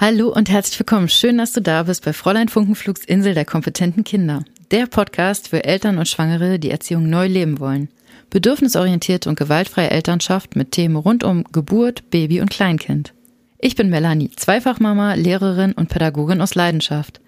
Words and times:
Hallo 0.00 0.28
und 0.28 0.48
herzlich 0.48 0.78
willkommen. 0.78 1.08
Schön, 1.08 1.38
dass 1.38 1.52
du 1.52 1.60
da 1.60 1.82
bist 1.82 2.04
bei 2.04 2.12
Fräulein 2.12 2.48
Funkenflugs 2.48 3.04
Insel 3.04 3.34
der 3.34 3.44
kompetenten 3.44 4.04
Kinder. 4.04 4.44
Der 4.70 4.86
Podcast 4.86 5.48
für 5.48 5.64
Eltern 5.64 5.98
und 5.98 6.06
Schwangere, 6.06 6.60
die 6.60 6.70
Erziehung 6.70 7.10
neu 7.10 7.26
leben 7.26 7.58
wollen. 7.58 7.88
Bedürfnisorientierte 8.30 9.28
und 9.28 9.36
gewaltfreie 9.36 9.90
Elternschaft 9.90 10.54
mit 10.54 10.70
Themen 10.70 10.94
rund 10.94 11.24
um 11.24 11.42
Geburt, 11.50 12.08
Baby 12.10 12.40
und 12.40 12.48
Kleinkind. 12.48 13.12
Ich 13.58 13.74
bin 13.74 13.90
Melanie, 13.90 14.30
Zweifachmama, 14.36 15.14
Lehrerin 15.14 15.72
und 15.72 15.88
Pädagogin 15.88 16.42
aus 16.42 16.54
Leidenschaft. 16.54 17.20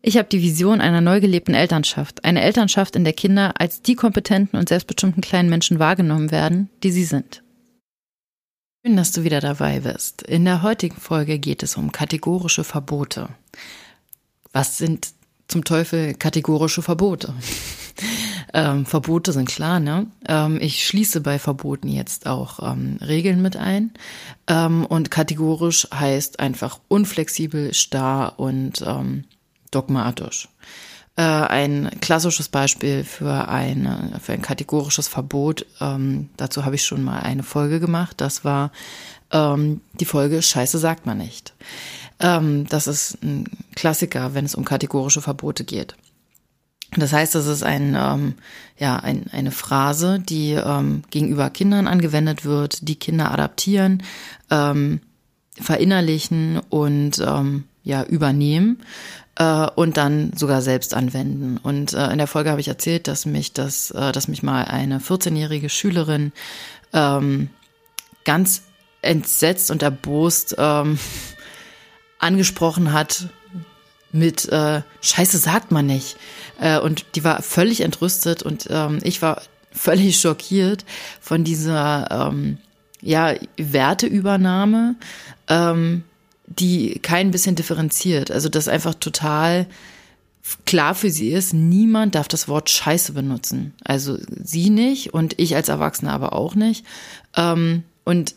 Ich 0.00 0.16
habe 0.16 0.28
die 0.30 0.42
Vision 0.42 0.80
einer 0.80 1.00
neu 1.00 1.20
gelebten 1.20 1.56
Elternschaft, 1.56 2.24
eine 2.24 2.42
Elternschaft, 2.42 2.94
in 2.94 3.02
der 3.02 3.14
Kinder 3.14 3.54
als 3.60 3.82
die 3.82 3.96
kompetenten 3.96 4.60
und 4.60 4.68
selbstbestimmten 4.68 5.22
kleinen 5.22 5.50
Menschen 5.50 5.80
wahrgenommen 5.80 6.30
werden, 6.30 6.70
die 6.84 6.92
sie 6.92 7.04
sind. 7.04 7.41
Schön, 8.84 8.96
dass 8.96 9.12
du 9.12 9.22
wieder 9.22 9.38
dabei 9.38 9.78
bist. 9.78 10.22
In 10.22 10.44
der 10.44 10.62
heutigen 10.62 10.96
Folge 10.96 11.38
geht 11.38 11.62
es 11.62 11.76
um 11.76 11.92
kategorische 11.92 12.64
Verbote. 12.64 13.28
Was 14.52 14.76
sind 14.76 15.12
zum 15.46 15.62
Teufel 15.62 16.14
kategorische 16.14 16.82
Verbote? 16.82 17.32
ähm, 18.54 18.84
Verbote 18.84 19.32
sind 19.32 19.48
klar, 19.48 19.78
ne? 19.78 20.08
Ähm, 20.26 20.58
ich 20.60 20.84
schließe 20.84 21.20
bei 21.20 21.38
Verboten 21.38 21.86
jetzt 21.86 22.26
auch 22.26 22.58
ähm, 22.72 22.98
Regeln 23.00 23.40
mit 23.40 23.56
ein. 23.56 23.92
Ähm, 24.48 24.84
und 24.84 25.12
kategorisch 25.12 25.86
heißt 25.94 26.40
einfach 26.40 26.80
unflexibel, 26.88 27.74
starr 27.74 28.40
und 28.40 28.82
ähm, 28.84 29.26
dogmatisch. 29.70 30.48
Äh, 31.16 31.22
ein 31.22 31.90
klassisches 32.00 32.48
Beispiel 32.48 33.04
für, 33.04 33.48
eine, 33.48 34.18
für 34.22 34.32
ein 34.32 34.40
kategorisches 34.40 35.08
Verbot, 35.08 35.66
ähm, 35.80 36.30
dazu 36.38 36.64
habe 36.64 36.76
ich 36.76 36.84
schon 36.84 37.02
mal 37.02 37.20
eine 37.20 37.42
Folge 37.42 37.80
gemacht, 37.80 38.20
das 38.22 38.46
war 38.46 38.72
ähm, 39.30 39.82
die 40.00 40.06
Folge 40.06 40.40
Scheiße 40.40 40.78
sagt 40.78 41.04
man 41.04 41.18
nicht. 41.18 41.52
Ähm, 42.18 42.66
das 42.68 42.86
ist 42.86 43.22
ein 43.22 43.44
Klassiker, 43.74 44.34
wenn 44.34 44.46
es 44.46 44.54
um 44.54 44.64
kategorische 44.64 45.20
Verbote 45.20 45.64
geht. 45.64 45.96
Das 46.96 47.12
heißt, 47.12 47.34
das 47.34 47.46
ist 47.46 47.62
ein, 47.62 47.96
ähm, 47.98 48.34
ja, 48.78 48.96
ein, 48.96 49.26
eine 49.32 49.50
Phrase, 49.50 50.20
die 50.20 50.52
ähm, 50.52 51.02
gegenüber 51.10 51.48
Kindern 51.50 51.88
angewendet 51.88 52.44
wird, 52.44 52.86
die 52.88 52.96
Kinder 52.96 53.32
adaptieren, 53.32 54.02
ähm, 54.50 55.00
verinnerlichen 55.58 56.60
und 56.70 57.18
ähm, 57.18 57.64
ja, 57.82 58.04
übernehmen 58.04 58.78
äh, 59.36 59.66
und 59.74 59.96
dann 59.96 60.32
sogar 60.36 60.62
selbst 60.62 60.94
anwenden. 60.94 61.58
Und 61.58 61.92
äh, 61.92 62.10
in 62.10 62.18
der 62.18 62.26
Folge 62.26 62.50
habe 62.50 62.60
ich 62.60 62.68
erzählt, 62.68 63.08
dass 63.08 63.26
mich 63.26 63.52
das, 63.52 63.90
äh, 63.90 64.12
dass 64.12 64.28
mich 64.28 64.42
mal 64.42 64.64
eine 64.64 64.98
14-jährige 64.98 65.68
Schülerin 65.68 66.32
ähm, 66.92 67.50
ganz 68.24 68.62
entsetzt 69.00 69.70
und 69.70 69.82
erbost 69.82 70.54
ähm, 70.58 70.98
angesprochen 72.18 72.92
hat 72.92 73.28
mit 74.12 74.46
äh, 74.50 74.82
Scheiße 75.00 75.38
sagt 75.38 75.72
man 75.72 75.86
nicht. 75.86 76.16
Äh, 76.60 76.78
und 76.78 77.06
die 77.16 77.24
war 77.24 77.42
völlig 77.42 77.80
entrüstet 77.80 78.42
und 78.42 78.68
ähm, 78.70 79.00
ich 79.02 79.22
war 79.22 79.42
völlig 79.72 80.20
schockiert 80.20 80.84
von 81.20 81.44
dieser 81.44 82.28
ähm, 82.30 82.58
ja, 83.00 83.34
Werteübernahme. 83.56 84.96
Ähm, 85.48 86.04
die 86.46 86.98
kein 87.00 87.30
bisschen 87.30 87.54
differenziert. 87.54 88.30
Also 88.30 88.48
das 88.48 88.68
einfach 88.68 88.94
total 88.94 89.66
klar 90.64 90.94
für 90.94 91.10
sie 91.10 91.30
ist, 91.30 91.52
niemand 91.54 92.14
darf 92.14 92.28
das 92.28 92.48
Wort 92.48 92.68
Scheiße 92.68 93.12
benutzen. 93.12 93.74
Also 93.84 94.18
sie 94.42 94.70
nicht 94.70 95.14
und 95.14 95.38
ich 95.38 95.54
als 95.54 95.68
Erwachsener 95.68 96.12
aber 96.12 96.32
auch 96.32 96.54
nicht. 96.54 96.84
Ähm, 97.36 97.84
und 98.04 98.34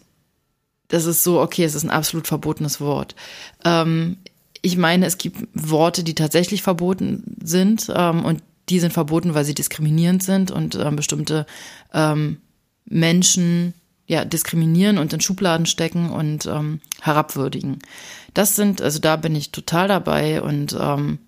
das 0.88 1.06
ist 1.06 1.24
so, 1.24 1.42
okay, 1.42 1.64
es 1.64 1.74
ist 1.74 1.84
ein 1.84 1.90
absolut 1.90 2.28
verbotenes 2.28 2.80
Wort. 2.80 3.16
Ähm, 3.64 4.18
ich 4.62 4.78
meine, 4.78 5.06
es 5.06 5.18
gibt 5.18 5.48
Worte, 5.54 6.04
die 6.04 6.16
tatsächlich 6.16 6.62
verboten 6.62 7.38
sind 7.44 7.92
ähm, 7.94 8.24
und 8.24 8.42
die 8.70 8.80
sind 8.80 8.94
verboten, 8.94 9.34
weil 9.36 9.46
sie 9.46 9.54
diskriminierend 9.54 10.24
sind 10.24 10.50
und 10.50 10.76
bestimmte 10.96 11.46
Menschen 12.86 13.76
ja, 14.08 14.24
diskriminieren 14.26 14.98
und 14.98 15.14
in 15.14 15.22
Schubladen 15.22 15.66
stecken 15.66 16.12
und 16.12 16.46
ähm, 16.46 16.80
herabwürdigen. 17.02 17.80
Das 18.34 18.56
sind, 18.56 18.82
also 18.82 19.00
da 19.00 19.16
bin 19.16 19.36
ich 19.36 19.52
total 19.52 19.88
dabei 19.88 20.42
und 20.42 20.78
ähm, 20.80 21.20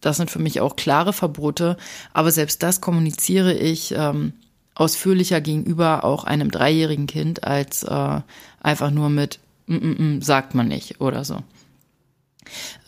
das 0.00 0.16
sind 0.16 0.30
für 0.30 0.38
mich 0.38 0.60
auch 0.60 0.76
klare 0.76 1.12
Verbote. 1.12 1.76
Aber 2.12 2.30
selbst 2.30 2.62
das 2.62 2.80
kommuniziere 2.80 3.54
ich 3.54 3.94
ähm, 3.96 4.34
ausführlicher 4.74 5.40
gegenüber 5.40 6.04
auch 6.04 6.24
einem 6.24 6.50
dreijährigen 6.50 7.06
Kind 7.06 7.44
als 7.44 7.82
äh, 7.84 8.20
einfach 8.60 8.90
nur 8.90 9.08
mit 9.08 9.40
mm, 9.66 9.74
mm, 9.74 10.16
mm, 10.16 10.22
sagt 10.22 10.54
man 10.54 10.68
nicht 10.68 11.00
oder 11.00 11.24
so. 11.24 11.42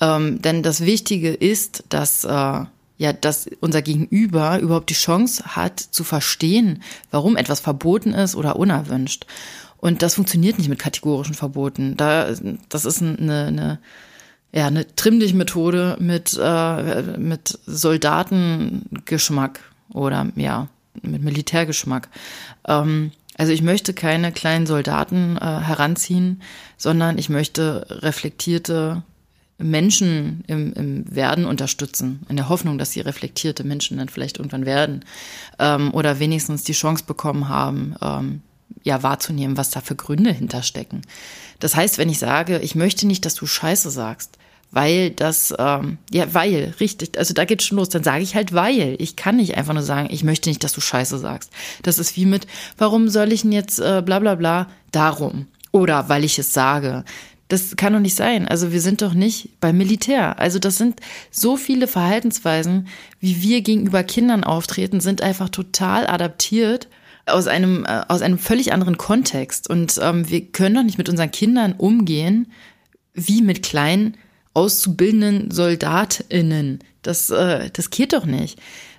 Ähm, 0.00 0.42
denn 0.42 0.62
das 0.62 0.82
Wichtige 0.82 1.32
ist, 1.32 1.84
dass 1.88 2.24
äh, 2.24 2.64
ja, 2.98 3.12
dass 3.12 3.48
unser 3.60 3.82
Gegenüber 3.82 4.58
überhaupt 4.58 4.90
die 4.90 4.94
Chance 4.94 5.56
hat 5.56 5.80
zu 5.80 6.04
verstehen, 6.04 6.82
warum 7.10 7.36
etwas 7.36 7.60
verboten 7.60 8.12
ist 8.12 8.34
oder 8.36 8.56
unerwünscht. 8.56 9.26
Und 9.78 10.02
das 10.02 10.14
funktioniert 10.14 10.58
nicht 10.58 10.68
mit 10.68 10.78
kategorischen 10.78 11.34
Verboten. 11.34 11.96
Da, 11.96 12.32
das 12.68 12.84
ist 12.84 13.02
eine, 13.02 13.46
eine 13.46 13.78
ja, 14.52 14.66
eine 14.68 14.86
Trimm 14.96 15.20
dich 15.20 15.34
Methode 15.34 15.98
mit, 16.00 16.38
äh, 16.40 17.02
mit 17.18 17.58
Soldatengeschmack 17.66 19.60
oder 19.92 20.28
ja, 20.34 20.68
mit 21.02 21.22
Militärgeschmack. 21.22 22.08
Ähm, 22.66 23.12
also 23.36 23.52
ich 23.52 23.60
möchte 23.60 23.92
keine 23.92 24.32
kleinen 24.32 24.66
Soldaten 24.66 25.36
äh, 25.36 25.40
heranziehen, 25.40 26.40
sondern 26.78 27.18
ich 27.18 27.28
möchte 27.28 27.86
reflektierte 27.90 29.02
Menschen 29.58 30.44
im, 30.46 30.72
im 30.74 31.14
Werden 31.14 31.46
unterstützen, 31.46 32.20
in 32.28 32.36
der 32.36 32.48
Hoffnung, 32.48 32.78
dass 32.78 32.92
sie 32.92 33.00
reflektierte 33.00 33.64
Menschen 33.64 33.96
dann 33.96 34.08
vielleicht 34.08 34.38
irgendwann 34.38 34.66
werden 34.66 35.04
ähm, 35.58 35.92
oder 35.94 36.18
wenigstens 36.18 36.64
die 36.64 36.72
Chance 36.72 37.04
bekommen 37.06 37.48
haben, 37.48 37.94
ähm, 38.02 38.42
ja 38.82 39.02
wahrzunehmen, 39.02 39.56
was 39.56 39.70
da 39.70 39.80
für 39.80 39.94
Gründe 39.94 40.32
hinterstecken. 40.32 41.02
Das 41.58 41.74
heißt, 41.74 41.98
wenn 41.98 42.08
ich 42.08 42.18
sage, 42.18 42.58
ich 42.58 42.74
möchte 42.74 43.06
nicht, 43.06 43.24
dass 43.24 43.34
du 43.34 43.46
Scheiße 43.46 43.90
sagst, 43.90 44.38
weil 44.70 45.10
das, 45.10 45.54
ähm, 45.58 45.98
ja, 46.10 46.34
weil, 46.34 46.74
richtig, 46.80 47.16
also 47.16 47.32
da 47.32 47.44
geht's 47.44 47.64
schon 47.64 47.78
los, 47.78 47.88
dann 47.88 48.02
sage 48.02 48.22
ich 48.22 48.34
halt 48.34 48.52
weil. 48.52 48.96
Ich 48.98 49.16
kann 49.16 49.36
nicht 49.36 49.56
einfach 49.56 49.72
nur 49.72 49.82
sagen, 49.82 50.08
ich 50.10 50.24
möchte 50.24 50.50
nicht, 50.50 50.62
dass 50.64 50.72
du 50.72 50.80
Scheiße 50.80 51.18
sagst. 51.18 51.50
Das 51.82 51.98
ist 51.98 52.16
wie 52.16 52.26
mit, 52.26 52.46
warum 52.76 53.08
soll 53.08 53.32
ich 53.32 53.42
denn 53.42 53.52
jetzt 53.52 53.78
äh, 53.78 54.02
bla 54.04 54.18
bla 54.18 54.34
bla, 54.34 54.68
darum. 54.90 55.46
Oder 55.72 56.08
weil 56.08 56.24
ich 56.24 56.38
es 56.38 56.52
sage. 56.52 57.04
Das 57.48 57.76
kann 57.76 57.92
doch 57.92 58.00
nicht 58.00 58.16
sein. 58.16 58.48
Also 58.48 58.72
wir 58.72 58.80
sind 58.80 59.02
doch 59.02 59.14
nicht 59.14 59.60
beim 59.60 59.78
Militär. 59.78 60.38
Also 60.38 60.58
das 60.58 60.78
sind 60.78 61.00
so 61.30 61.56
viele 61.56 61.86
Verhaltensweisen, 61.86 62.88
wie 63.20 63.40
wir 63.42 63.60
gegenüber 63.62 64.02
Kindern 64.02 64.42
auftreten, 64.42 65.00
sind 65.00 65.22
einfach 65.22 65.48
total 65.48 66.06
adaptiert 66.08 66.88
aus 67.26 67.46
einem 67.46 67.84
äh, 67.84 68.02
aus 68.08 68.22
einem 68.22 68.38
völlig 68.38 68.72
anderen 68.72 68.98
Kontext. 68.98 69.68
Und 69.70 69.98
ähm, 70.02 70.28
wir 70.28 70.46
können 70.46 70.74
doch 70.76 70.82
nicht 70.82 70.98
mit 70.98 71.08
unseren 71.08 71.30
Kindern 71.30 71.72
umgehen 71.72 72.52
wie 73.14 73.42
mit 73.42 73.62
kleinen 73.62 74.16
auszubildenden 74.56 75.50
Soldatinnen. 75.50 76.80
Das 77.02 77.30
äh, 77.30 77.70
das 77.72 77.90
geht 77.90 78.12
doch 78.12 78.24
nicht. 78.24 78.58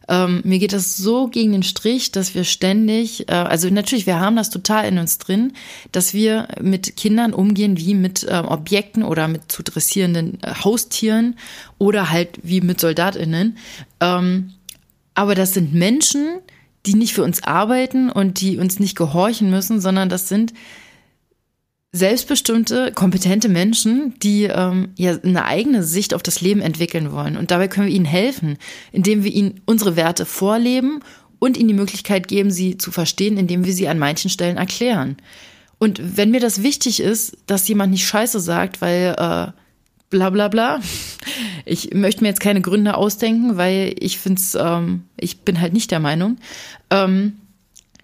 Ähm, 0.10 0.42
mir 0.46 0.60
geht 0.60 0.72
das 0.72 0.96
so 0.96 1.28
gegen 1.28 1.52
den 1.52 1.64
Strich, 1.64 2.12
dass 2.12 2.34
wir 2.34 2.46
ständig, 2.46 3.28
äh, 3.28 3.34
also 3.34 3.70
natürlich, 3.70 4.06
wir 4.06 4.20
haben 4.20 4.38
das 4.38 4.50
total 4.50 4.88
in 4.88 5.00
uns 5.00 5.18
drin, 5.18 5.54
dass 5.92 6.14
wir 6.14 6.48
mit 6.62 6.96
Kindern 6.96 7.34
umgehen 7.34 7.78
wie 7.78 7.94
mit 7.94 8.24
äh, 8.24 8.38
Objekten 8.38 9.04
oder 9.04 9.28
mit 9.28 9.52
zu 9.52 9.64
dressierenden 9.64 10.42
äh, 10.44 10.54
Haustieren 10.64 11.36
oder 11.78 12.10
halt 12.10 12.40
wie 12.42 12.62
mit 12.62 12.80
SoldatInnen. 12.80 13.58
Ähm, 14.00 14.54
aber 15.14 15.36
das 15.36 15.54
sind 15.54 15.74
Menschen, 15.74 16.40
die 16.86 16.94
nicht 16.94 17.14
für 17.14 17.24
uns 17.24 17.44
arbeiten 17.44 18.10
und 18.10 18.40
die 18.40 18.60
uns 18.60 18.80
nicht 18.80 18.96
gehorchen 18.96 19.50
müssen, 19.50 19.82
sondern 19.82 20.08
das 20.08 20.30
sind 20.30 20.54
selbstbestimmte, 21.94 22.92
kompetente 22.94 23.50
Menschen, 23.50 24.14
die 24.22 24.44
ähm, 24.44 24.90
ja 24.98 25.18
eine 25.24 25.46
eigene 25.46 25.84
Sicht 25.84 26.14
auf 26.14 26.22
das 26.22 26.42
Leben 26.42 26.62
entwickeln 26.62 27.12
wollen. 27.12 27.38
Und 27.38 27.52
dabei 27.52 27.68
können 27.68 27.88
wir 27.88 27.96
ihnen 27.96 28.06
helfen, 28.06 28.58
indem 28.92 29.24
wir 29.24 29.32
ihnen 29.32 29.62
unsere 29.66 29.96
Werte 29.96 30.26
vorleben 30.26 31.00
und 31.40 31.58
ihnen 31.58 31.70
die 31.70 31.74
Möglichkeit 31.74 32.28
geben, 32.28 32.52
sie 32.52 32.78
zu 32.78 32.92
verstehen, 32.92 33.38
indem 33.38 33.66
wir 33.66 33.74
sie 33.74 33.88
an 33.88 34.00
manchen 34.00 34.30
Stellen 34.30 34.58
erklären. 34.58 35.18
Und 35.80 36.18
wenn 36.18 36.32
mir 36.32 36.40
das 36.40 36.64
wichtig 36.64 37.00
ist, 37.00 37.38
dass 37.46 37.68
jemand 37.68 37.92
nicht 37.92 38.08
Scheiße 38.08 38.40
sagt, 38.40 38.82
weil 38.82 39.16
äh, 39.18 39.52
bla 40.10 40.30
bla 40.30 40.48
bla, 40.48 40.82
ich 41.66 41.94
möchte 41.94 42.22
mir 42.22 42.30
jetzt 42.30 42.40
keine 42.42 42.62
Gründe 42.62 42.96
ausdenken, 42.96 43.58
weil 43.58 43.96
ich 44.00 44.18
finde 44.18 44.42
es, 44.42 44.56
ähm, 44.56 45.04
ich 45.18 45.42
bin 45.42 45.62
halt 45.62 45.74
nicht 45.74 45.92
der 45.92 46.00
Meinung, 46.00 46.38
ähm, 46.90 47.38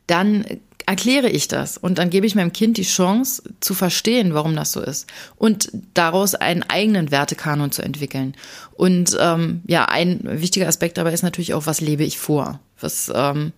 dann 0.07 0.45
erkläre 0.85 1.30
ich 1.30 1.47
das 1.47 1.77
und 1.77 1.97
dann 1.97 2.09
gebe 2.09 2.25
ich 2.25 2.35
meinem 2.35 2.53
Kind 2.53 2.77
die 2.77 2.83
Chance 2.83 3.44
zu 3.59 3.74
verstehen, 3.74 4.33
warum 4.33 4.56
das 4.56 4.71
so 4.71 4.81
ist 4.81 5.07
und 5.35 5.69
daraus 5.94 6.35
einen 6.35 6.63
eigenen 6.63 7.12
Wertekanon 7.12 7.71
zu 7.71 7.81
entwickeln. 7.81 8.35
Und 8.74 9.18
ähm, 9.19 9.62
ja, 9.68 9.85
ein 9.85 10.19
wichtiger 10.24 10.68
Aspekt 10.68 10.97
dabei 10.97 11.13
ist 11.13 11.24
natürlich 11.24 11.53
auch, 11.53 11.65
was 11.65 11.81
lebe 11.81 12.03
ich 12.03 12.18
vor? 12.18 12.59
Was 12.80 13.12
ähm, 13.13 13.53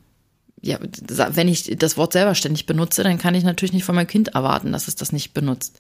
ja, 0.62 0.80
wenn 0.82 1.48
ich 1.48 1.78
das 1.78 1.96
Wort 1.96 2.14
selber 2.14 2.34
ständig 2.34 2.66
benutze, 2.66 3.04
dann 3.04 3.20
kann 3.20 3.36
ich 3.36 3.44
natürlich 3.44 3.74
nicht 3.74 3.84
von 3.84 3.94
meinem 3.94 4.08
Kind 4.08 4.30
erwarten, 4.30 4.72
dass 4.72 4.88
es 4.88 4.96
das 4.96 5.12
nicht 5.12 5.34
benutzt. 5.34 5.80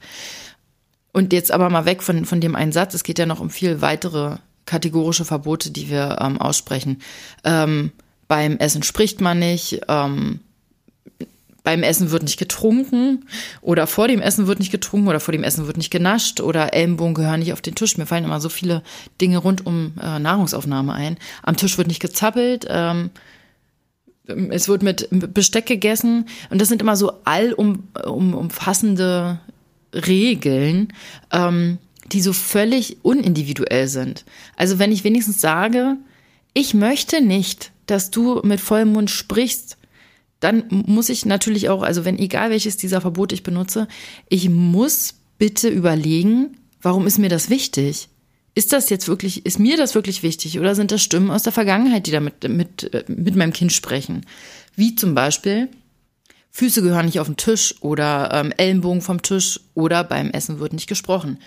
Und 1.11 1.33
jetzt 1.33 1.51
aber 1.51 1.69
mal 1.69 1.85
weg 1.85 2.03
von, 2.03 2.25
von 2.25 2.39
dem 2.39 2.55
einen 2.55 2.71
Satz. 2.71 2.93
Es 2.93 3.03
geht 3.03 3.17
ja 3.17 3.25
noch 3.25 3.39
um 3.39 3.49
viel 3.49 3.81
weitere 3.81 4.37
kategorische 4.65 5.25
Verbote, 5.25 5.71
die 5.71 5.89
wir 5.89 6.17
ähm, 6.19 6.39
aussprechen. 6.39 7.01
Ähm, 7.43 7.93
beim 8.27 8.57
Essen 8.57 8.83
spricht 8.83 9.21
man 9.21 9.39
nicht. 9.39 9.81
Ähm, 9.87 10.41
beim 11.65 11.83
Essen 11.83 12.11
wird 12.11 12.23
nicht 12.23 12.37
getrunken 12.37 13.25
oder 13.59 13.87
vor 13.87 14.07
dem 14.07 14.21
Essen 14.21 14.47
wird 14.47 14.59
nicht 14.59 14.71
getrunken 14.71 15.09
oder 15.09 15.19
vor 15.19 15.33
dem 15.33 15.43
Essen 15.43 15.67
wird 15.67 15.75
nicht 15.75 15.91
genascht 15.91 16.39
oder 16.39 16.73
Ellenbogen 16.73 17.15
gehören 17.15 17.39
nicht 17.39 17.51
auf 17.51 17.61
den 17.61 17.75
Tisch. 17.75 17.97
Mir 17.97 18.05
fallen 18.05 18.23
immer 18.23 18.39
so 18.39 18.47
viele 18.47 18.83
Dinge 19.19 19.39
rund 19.39 19.65
um 19.65 19.91
äh, 20.01 20.19
Nahrungsaufnahme 20.19 20.93
ein. 20.93 21.17
Am 21.43 21.57
Tisch 21.57 21.77
wird 21.77 21.89
nicht 21.89 21.99
gezappelt. 21.99 22.65
Ähm, 22.69 23.09
es 24.27 24.67
wird 24.67 24.83
mit 24.83 25.07
Besteck 25.11 25.65
gegessen 25.65 26.27
und 26.49 26.61
das 26.61 26.69
sind 26.69 26.81
immer 26.81 26.95
so 26.95 27.11
allumfassende 27.25 29.39
Regeln, 29.93 30.93
ähm, 31.31 31.77
die 32.11 32.21
so 32.21 32.33
völlig 32.33 32.97
unindividuell 33.03 33.87
sind. 33.87 34.25
Also 34.55 34.79
wenn 34.79 34.91
ich 34.91 35.03
wenigstens 35.03 35.41
sage, 35.41 35.97
ich 36.53 36.73
möchte 36.73 37.21
nicht, 37.21 37.71
dass 37.87 38.11
du 38.11 38.41
mit 38.43 38.61
vollem 38.61 38.93
Mund 38.93 39.09
sprichst, 39.09 39.77
dann 40.45 40.65
muss 40.69 41.09
ich 41.09 41.25
natürlich 41.25 41.69
auch, 41.69 41.81
also 41.81 42.05
wenn 42.05 42.19
egal 42.19 42.51
welches 42.51 42.77
dieser 42.77 43.01
Verbote 43.01 43.33
ich 43.33 43.41
benutze, 43.41 43.87
ich 44.29 44.47
muss 44.47 45.15
bitte 45.39 45.69
überlegen, 45.69 46.57
warum 46.83 47.07
ist 47.07 47.17
mir 47.17 47.29
das 47.29 47.49
wichtig? 47.49 48.09
Ist 48.53 48.71
das 48.71 48.91
jetzt 48.91 49.07
wirklich, 49.07 49.43
ist 49.43 49.57
mir 49.57 49.75
das 49.75 49.95
wirklich 49.95 50.21
wichtig 50.21 50.59
oder 50.59 50.75
sind 50.75 50.91
das 50.91 51.01
Stimmen 51.01 51.31
aus 51.31 51.41
der 51.41 51.51
Vergangenheit, 51.51 52.05
die 52.05 52.11
da 52.11 52.19
mit, 52.19 52.47
mit, 52.47 52.91
mit 53.07 53.35
meinem 53.35 53.53
Kind 53.53 53.73
sprechen? 53.73 54.23
Wie 54.75 54.93
zum 54.93 55.15
Beispiel, 55.15 55.67
Füße 56.51 56.83
gehören 56.83 57.07
nicht 57.07 57.19
auf 57.19 57.27
den 57.27 57.37
Tisch 57.37 57.73
oder 57.81 58.29
ähm, 58.31 58.53
Ellenbogen 58.55 59.01
vom 59.01 59.23
Tisch 59.23 59.59
oder 59.73 60.03
beim 60.03 60.29
Essen 60.29 60.59
wird 60.59 60.73
nicht 60.73 60.87
gesprochen. 60.87 61.39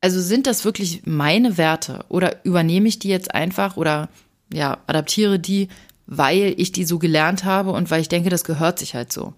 Also 0.00 0.20
sind 0.20 0.48
das 0.48 0.64
wirklich 0.64 1.02
meine 1.04 1.56
Werte 1.56 2.04
oder 2.08 2.44
übernehme 2.44 2.88
ich 2.88 2.98
die 2.98 3.08
jetzt 3.08 3.32
einfach 3.32 3.76
oder 3.76 4.08
ja, 4.52 4.78
adaptiere 4.88 5.38
die, 5.38 5.68
weil 6.08 6.54
ich 6.56 6.72
die 6.72 6.86
so 6.86 6.98
gelernt 6.98 7.44
habe 7.44 7.70
und 7.70 7.90
weil 7.90 8.00
ich 8.00 8.08
denke, 8.08 8.30
das 8.30 8.42
gehört 8.42 8.78
sich 8.78 8.94
halt 8.94 9.12
so. 9.12 9.34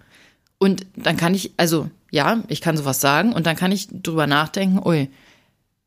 Und 0.59 0.87
dann 0.95 1.17
kann 1.17 1.35
ich, 1.35 1.53
also 1.57 1.91
ja, 2.11 2.43
ich 2.49 2.61
kann 2.61 2.77
sowas 2.77 3.01
sagen 3.01 3.33
und 3.33 3.47
dann 3.47 3.57
kann 3.57 3.73
ich 3.73 3.89
drüber 3.91 4.29
nachdenken, 4.29 4.81
ui, 4.87 5.11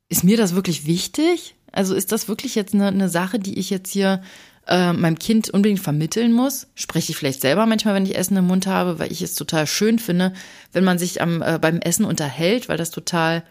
ist 0.10 0.26
mir 0.26 0.36
das 0.36 0.56
wirklich 0.56 0.86
wichtig? 0.86 1.56
Also 1.72 1.96
ist 1.96 2.12
das 2.12 2.28
wirklich 2.28 2.54
jetzt 2.56 2.74
eine, 2.74 2.88
eine 2.88 3.08
Sache, 3.08 3.40
die 3.40 3.58
ich 3.58 3.70
jetzt 3.70 3.92
hier 3.92 4.22
äh, 4.68 4.92
meinem 4.92 5.18
Kind 5.18 5.50
unbedingt 5.50 5.80
vermitteln 5.80 6.34
muss? 6.34 6.68
Spreche 6.76 7.12
ich 7.12 7.18
vielleicht 7.18 7.42
selber 7.42 7.66
manchmal, 7.66 7.96
wenn 7.96 8.06
ich 8.06 8.18
Essen 8.18 8.36
im 8.36 8.48
Mund 8.48 8.68
habe, 8.68 9.00
weil 9.00 9.12
ich 9.12 9.22
es 9.22 9.36
total 9.36 9.68
schön 9.68 10.00
finde, 10.00 10.34
wenn 10.74 10.84
man 10.84 11.00
sich 11.00 11.22
am, 11.22 11.42
äh, 11.42 11.60
beim 11.60 11.80
Essen 11.80 12.04
unterhält, 12.04 12.68
weil 12.68 12.78
das 12.78 12.92
total 12.92 13.44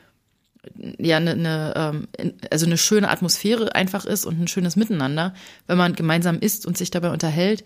ja 0.98 1.16
eine, 1.16 1.32
eine 1.32 2.06
ähm, 2.18 2.34
also 2.50 2.66
eine 2.66 2.78
schöne 2.78 3.10
Atmosphäre 3.10 3.74
einfach 3.74 4.04
ist 4.04 4.24
und 4.24 4.40
ein 4.40 4.48
schönes 4.48 4.76
Miteinander, 4.76 5.34
wenn 5.66 5.78
man 5.78 5.94
gemeinsam 5.94 6.38
isst 6.38 6.66
und 6.66 6.78
sich 6.78 6.90
dabei 6.90 7.10
unterhält, 7.10 7.64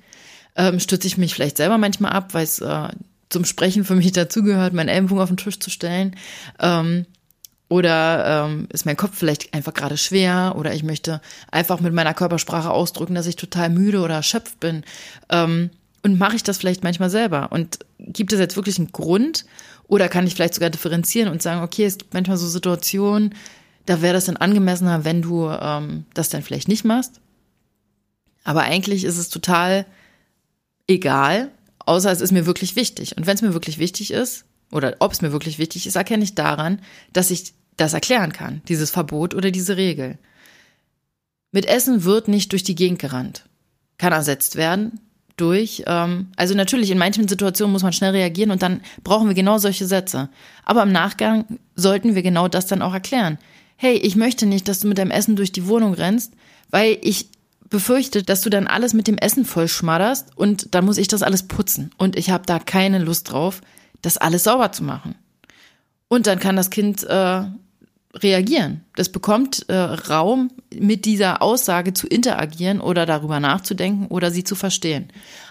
ähm, 0.57 0.81
stütze 0.81 1.07
ich 1.07 1.19
mich 1.19 1.35
vielleicht 1.35 1.59
selber 1.59 1.79
manchmal 1.79 2.13
ab, 2.13 2.33
weil 2.33 2.45
es 2.45 2.61
äh, 2.61 2.89
zum 3.29 3.45
Sprechen 3.45 3.85
für 3.85 3.97
mich 3.97 4.13
dazugehört, 4.13 4.73
meinen 4.73 4.89
Ellenbogen 4.89 5.23
auf 5.23 5.29
den 5.29 5.37
Tisch 5.37 5.59
zu 5.59 5.71
stellen. 5.71 6.17
Ähm, 6.61 7.07
oder 7.69 8.47
ähm, 8.47 8.69
ist 8.73 8.87
mein 8.87 8.97
Kopf 8.97 9.19
vielleicht 9.19 9.53
einfach 9.53 9.75
gerade 9.75 9.97
schwer 9.97 10.55
oder 10.57 10.73
ich 10.73 10.85
möchte 10.85 11.21
einfach 11.51 11.81
mit 11.81 11.93
meiner 11.93 12.15
Körpersprache 12.15 12.71
ausdrücken, 12.71 13.17
dass 13.17 13.27
ich 13.27 13.35
total 13.35 13.71
müde 13.71 14.01
oder 14.01 14.15
erschöpft 14.15 14.61
bin. 14.61 14.85
Ähm, 15.31 15.71
und 16.07 16.19
mache 16.19 16.37
ich 16.37 16.43
das 16.43 16.59
vielleicht 16.59 16.85
manchmal 16.85 17.11
selber? 17.11 17.51
Und 17.51 17.81
gibt 17.99 18.33
es 18.33 18.39
jetzt 18.39 18.57
wirklich 18.57 18.79
einen 18.79 18.93
Grund? 18.93 19.45
Oder 19.89 20.09
kann 20.09 20.27
ich 20.27 20.35
vielleicht 20.35 20.55
sogar 20.55 20.71
differenzieren 20.71 21.31
und 21.31 21.43
sagen, 21.43 21.63
okay, 21.63 21.85
es 21.85 21.99
gibt 21.99 22.15
manchmal 22.15 22.37
so 22.37 22.47
Situationen, 22.47 23.35
da 23.87 24.03
wäre 24.03 24.15
das 24.15 24.27
dann 24.27 24.37
angemessener, 24.37 25.05
wenn 25.05 25.23
du 25.23 25.49
ähm, 25.49 26.05
das 26.15 26.29
dann 26.29 26.43
vielleicht 26.43 26.69
nicht 26.69 26.85
machst. 26.85 27.21
Aber 28.45 28.63
eigentlich 28.63 29.05
ist 29.05 29.19
es 29.19 29.29
total 29.29 29.85
egal, 30.87 31.51
außer 31.81 32.11
es 32.11 32.21
ist 32.21 32.33
mir 32.33 32.47
wirklich 32.47 32.77
wichtig. 32.77 33.17
Und 33.17 33.27
wenn 33.27 33.35
es 33.35 33.43
mir 33.43 33.53
wirklich 33.53 33.79
wichtig 33.79 34.13
ist, 34.13 34.45
oder 34.73 34.97
ob 35.01 35.13
es 35.13 35.23
mir 35.23 35.33
wirklich 35.33 35.59
wichtig 35.59 35.87
ist, 35.87 35.97
erkenne 35.97 36.25
ich 36.25 36.35
daran, 36.35 36.81
dass 37.13 37.31
ich 37.31 37.53
das 37.77 37.93
erklären 37.93 38.33
kann, 38.33 38.63
dieses 38.69 38.91
Verbot 38.91 39.35
oder 39.35 39.51
diese 39.51 39.77
Regel. 39.77 40.19
Mit 41.53 41.67
Essen 41.67 42.05
wird 42.05 42.29
nicht 42.29 42.53
durch 42.53 42.63
die 42.63 42.75
Gegend 42.75 43.01
gerannt. 43.01 43.49
Kann 43.99 44.13
ersetzt 44.13 44.57
werden 44.57 45.01
durch. 45.37 45.85
Ähm, 45.87 46.29
also 46.37 46.55
natürlich, 46.55 46.91
in 46.91 46.99
manchen 46.99 47.29
Situationen 47.29 47.73
muss 47.73 47.83
man 47.83 47.93
schnell 47.93 48.13
reagieren 48.13 48.51
und 48.51 48.63
dann 48.63 48.81
brauchen 49.05 49.29
wir 49.29 49.35
genau 49.35 49.59
solche 49.59 49.87
Sätze. 49.87 50.29
Aber 50.65 50.83
im 50.83 50.93
Nachgang 50.93 51.45
sollten 51.75 52.15
wir 52.15 52.23
genau 52.23 52.49
das 52.49 52.67
dann 52.67 52.83
auch 52.83 52.95
erklären. 52.95 53.39
Hey, 53.77 53.97
ich 53.97 54.17
möchte 54.17 54.47
nicht, 54.47 54.69
dass 54.69 54.81
du 54.81 54.89
mit 54.89 54.99
deinem 54.99 55.11
Essen 55.11 55.37
durch 55.37 55.53
die 55.53 55.67
Wohnung 55.67 55.95
rennst, 55.95 56.33
weil 56.71 56.99
ich 57.03 57.29
befürchte, 57.69 58.23
dass 58.23 58.43
du 58.43 58.51
dann 58.51 58.67
alles 58.67 58.95
mit 58.95 59.07
dem 59.07 59.19
Essen 59.19 59.45
voll 59.45 59.69
schmadderst 59.69 60.37
und 60.37 60.75
dann 60.75 60.85
muss 60.85 60.99
ich 60.99 61.09
das 61.09 61.23
alles 61.23 61.43
putzen. 61.43 61.91
Und 61.99 62.17
ich 62.17 62.31
habe 62.31 62.47
da 62.47 62.59
keine 62.59 62.99
Lust 62.99 63.31
drauf, 63.31 63.61
das 64.03 64.17
alles 64.17 64.45
sauber 64.45 64.73
zu 64.73 64.85
machen. 64.85 65.15
Und 66.09 66.27
dann 66.27 66.39
kann 66.39 66.57
das 66.57 66.71
Kind 66.71 67.05
äh, 67.05 67.43
reagieren. 68.23 68.85
Das 68.95 69.11
bekommt 69.11 69.69
äh, 69.69 69.77
Raum, 69.77 70.51
mit 70.75 71.05
dieser 71.05 71.43
Aussage 71.43 71.95
zu 71.95 72.07
interagieren 72.07 72.81
oder 72.81 73.07
darüber 73.07 73.41
nachzudenken 73.41 74.07
oder 74.07 74.31
sie 74.31 74.45
zu 74.45 74.55
verstehen. 74.55 75.09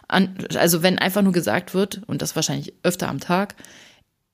An, 0.07 0.37
also 0.55 0.83
wenn 0.83 0.99
einfach 0.99 1.21
nur 1.21 1.33
gesagt 1.33 1.73
wird, 1.73 2.01
und 2.07 2.21
das 2.21 2.35
wahrscheinlich 2.35 2.73
öfter 2.83 3.07
am 3.07 3.19
Tag, 3.19 3.55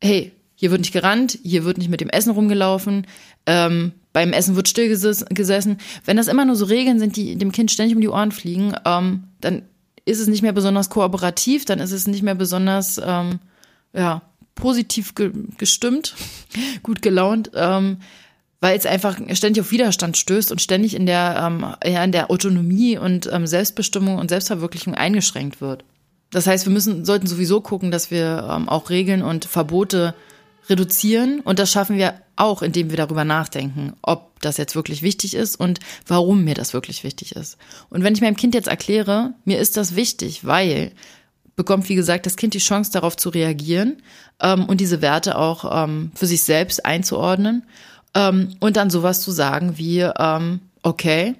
hey, 0.01 0.33
hier 0.55 0.71
wird 0.71 0.81
nicht 0.81 0.93
gerannt, 0.93 1.39
hier 1.43 1.63
wird 1.63 1.77
nicht 1.77 1.89
mit 1.89 2.01
dem 2.01 2.09
Essen 2.09 2.31
rumgelaufen, 2.31 3.07
ähm, 3.45 3.93
beim 4.13 4.33
Essen 4.33 4.55
wird 4.55 4.67
still 4.67 4.89
gesessen. 4.89 5.77
Wenn 6.05 6.17
das 6.17 6.27
immer 6.27 6.45
nur 6.45 6.55
so 6.55 6.65
Regeln 6.65 6.99
sind, 6.99 7.15
die 7.15 7.37
dem 7.37 7.51
Kind 7.51 7.71
ständig 7.71 7.95
um 7.95 8.01
die 8.01 8.09
Ohren 8.09 8.31
fliegen, 8.31 8.75
ähm, 8.85 9.23
dann 9.39 9.63
ist 10.05 10.19
es 10.19 10.27
nicht 10.27 10.41
mehr 10.41 10.53
besonders 10.53 10.89
kooperativ, 10.89 11.65
dann 11.65 11.79
ist 11.79 11.91
es 11.91 12.07
nicht 12.07 12.21
mehr 12.21 12.35
besonders 12.35 12.99
ähm, 13.03 13.39
ja, 13.93 14.21
positiv 14.55 15.15
ge 15.15 15.31
gestimmt, 15.57 16.15
gut 16.83 17.01
gelaunt. 17.01 17.51
Ähm, 17.53 17.97
weil 18.63 18.77
es 18.77 18.85
einfach 18.85 19.19
ständig 19.33 19.61
auf 19.61 19.71
Widerstand 19.71 20.17
stößt 20.17 20.51
und 20.51 20.61
ständig 20.61 20.93
in 20.93 21.07
der, 21.07 21.43
ähm, 21.45 21.65
ja, 21.83 22.03
in 22.03 22.11
der 22.11 22.29
Autonomie 22.29 22.97
und 22.97 23.27
ähm, 23.31 23.47
Selbstbestimmung 23.47 24.19
und 24.19 24.29
Selbstverwirklichung 24.29 24.93
eingeschränkt 24.93 25.61
wird. 25.61 25.83
Das 26.29 26.47
heißt, 26.47 26.65
wir 26.65 26.71
müssen, 26.71 27.03
sollten 27.03 27.27
sowieso 27.27 27.59
gucken, 27.59 27.91
dass 27.91 28.11
wir 28.11 28.47
ähm, 28.49 28.69
auch 28.69 28.91
Regeln 28.91 29.23
und 29.23 29.45
Verbote 29.45 30.13
reduzieren. 30.69 31.41
Und 31.41 31.57
das 31.57 31.71
schaffen 31.71 31.97
wir 31.97 32.13
auch, 32.35 32.61
indem 32.61 32.91
wir 32.91 32.97
darüber 32.97 33.25
nachdenken, 33.25 33.93
ob 34.01 34.39
das 34.41 34.57
jetzt 34.57 34.75
wirklich 34.75 35.01
wichtig 35.01 35.33
ist 35.33 35.55
und 35.55 35.79
warum 36.07 36.43
mir 36.43 36.55
das 36.55 36.73
wirklich 36.73 37.03
wichtig 37.03 37.35
ist. 37.35 37.57
Und 37.89 38.03
wenn 38.03 38.13
ich 38.13 38.21
meinem 38.21 38.37
Kind 38.37 38.53
jetzt 38.53 38.67
erkläre, 38.67 39.33
mir 39.43 39.59
ist 39.59 39.75
das 39.75 39.95
wichtig, 39.95 40.45
weil 40.45 40.91
bekommt, 41.55 41.89
wie 41.89 41.95
gesagt, 41.95 42.25
das 42.25 42.37
Kind 42.37 42.53
die 42.53 42.59
Chance, 42.59 42.91
darauf 42.91 43.17
zu 43.17 43.29
reagieren 43.29 44.01
ähm, 44.41 44.65
und 44.65 44.81
diese 44.81 45.01
Werte 45.01 45.37
auch 45.37 45.83
ähm, 45.83 46.11
für 46.15 46.25
sich 46.25 46.43
selbst 46.43 46.85
einzuordnen 46.85 47.63
ähm, 48.13 48.55
und 48.59 48.77
dann 48.77 48.89
sowas 48.89 49.21
zu 49.21 49.31
sagen 49.31 49.77
wie, 49.77 49.99
ähm, 49.99 50.61
okay, 50.83 51.35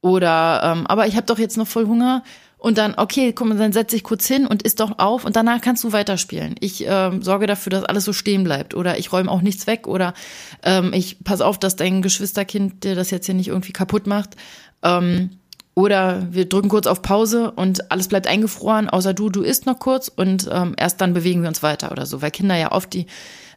oder 0.00 0.60
ähm, 0.64 0.86
aber 0.86 1.06
ich 1.06 1.16
habe 1.16 1.26
doch 1.26 1.38
jetzt 1.38 1.56
noch 1.56 1.66
voll 1.66 1.86
Hunger. 1.86 2.22
Und 2.58 2.78
dann, 2.78 2.94
okay, 2.96 3.32
komm, 3.32 3.56
dann 3.56 3.72
setz 3.72 3.90
dich 3.90 4.02
kurz 4.02 4.26
hin 4.26 4.46
und 4.46 4.62
isst 4.62 4.80
doch 4.80 4.98
auf 4.98 5.24
und 5.24 5.36
danach 5.36 5.60
kannst 5.60 5.84
du 5.84 5.92
weiterspielen. 5.92 6.54
Ich 6.60 6.84
ähm, 6.86 7.22
sorge 7.22 7.46
dafür, 7.46 7.70
dass 7.70 7.84
alles 7.84 8.04
so 8.04 8.12
stehen 8.12 8.44
bleibt. 8.44 8.74
Oder 8.74 8.98
ich 8.98 9.12
räume 9.12 9.30
auch 9.30 9.42
nichts 9.42 9.66
weg 9.66 9.86
oder 9.86 10.14
ähm, 10.62 10.92
ich 10.94 11.22
pass 11.22 11.42
auf, 11.42 11.58
dass 11.58 11.76
dein 11.76 12.02
Geschwisterkind 12.02 12.82
dir 12.82 12.94
das 12.94 13.10
jetzt 13.10 13.26
hier 13.26 13.34
nicht 13.34 13.48
irgendwie 13.48 13.72
kaputt 13.72 14.06
macht. 14.06 14.36
Ähm, 14.82 15.38
oder 15.76 16.26
wir 16.32 16.48
drücken 16.48 16.70
kurz 16.70 16.88
auf 16.88 17.02
Pause 17.02 17.52
und 17.52 17.92
alles 17.92 18.08
bleibt 18.08 18.26
eingefroren, 18.26 18.88
außer 18.88 19.14
du, 19.14 19.28
du 19.28 19.42
isst 19.42 19.66
noch 19.66 19.78
kurz 19.78 20.08
und 20.08 20.48
ähm, 20.50 20.74
erst 20.76 21.00
dann 21.00 21.14
bewegen 21.14 21.42
wir 21.42 21.48
uns 21.48 21.62
weiter 21.62 21.92
oder 21.92 22.06
so. 22.06 22.22
Weil 22.22 22.32
Kinder 22.32 22.56
ja 22.56 22.72
oft 22.72 22.92
die 22.92 23.06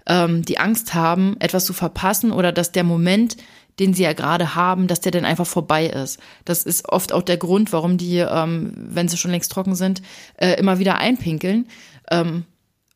ähm, 0.10 0.44
die 0.44 0.58
Angst 0.58 0.94
haben, 0.94 1.38
etwas 1.40 1.66
zu 1.66 1.72
verpassen 1.72 2.32
oder 2.32 2.52
dass 2.52 2.74
der 2.74 2.84
Moment, 2.84 3.38
den 3.80 3.94
sie 3.94 4.04
ja 4.04 4.14
gerade 4.14 4.56
haben, 4.56 4.88
dass 4.88 5.00
der 5.00 5.14
dann 5.14 5.24
einfach 5.24 5.48
vorbei 5.48 5.88
ist. 5.88 6.20
Das 6.44 6.64
ist 6.64 6.90
oft 6.90 7.14
auch 7.14 7.22
der 7.22 7.38
Grund, 7.38 7.72
warum 7.72 7.98
die, 7.98 8.18
ähm, 8.18 8.74
wenn 8.76 9.08
sie 9.08 9.18
schon 9.18 9.32
längst 9.32 9.52
trocken 9.52 9.76
sind, 9.76 10.02
äh, 10.36 10.60
immer 10.60 10.80
wieder 10.80 10.98
einpinkeln, 10.98 11.68
ähm, 12.12 12.44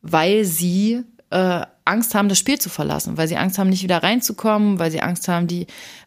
weil 0.02 0.44
sie 0.44 1.02
äh, 1.30 1.62
Angst 1.86 2.14
haben, 2.14 2.28
das 2.28 2.38
Spiel 2.38 2.58
zu 2.58 2.68
verlassen, 2.68 3.16
weil 3.16 3.28
sie 3.28 3.36
Angst 3.36 3.58
haben, 3.58 3.70
nicht 3.70 3.82
wieder 3.82 4.02
reinzukommen, 4.02 4.78
weil 4.78 4.90
sie 4.90 5.00
Angst 5.00 5.28
haben, 5.28 5.46
die 5.46 5.66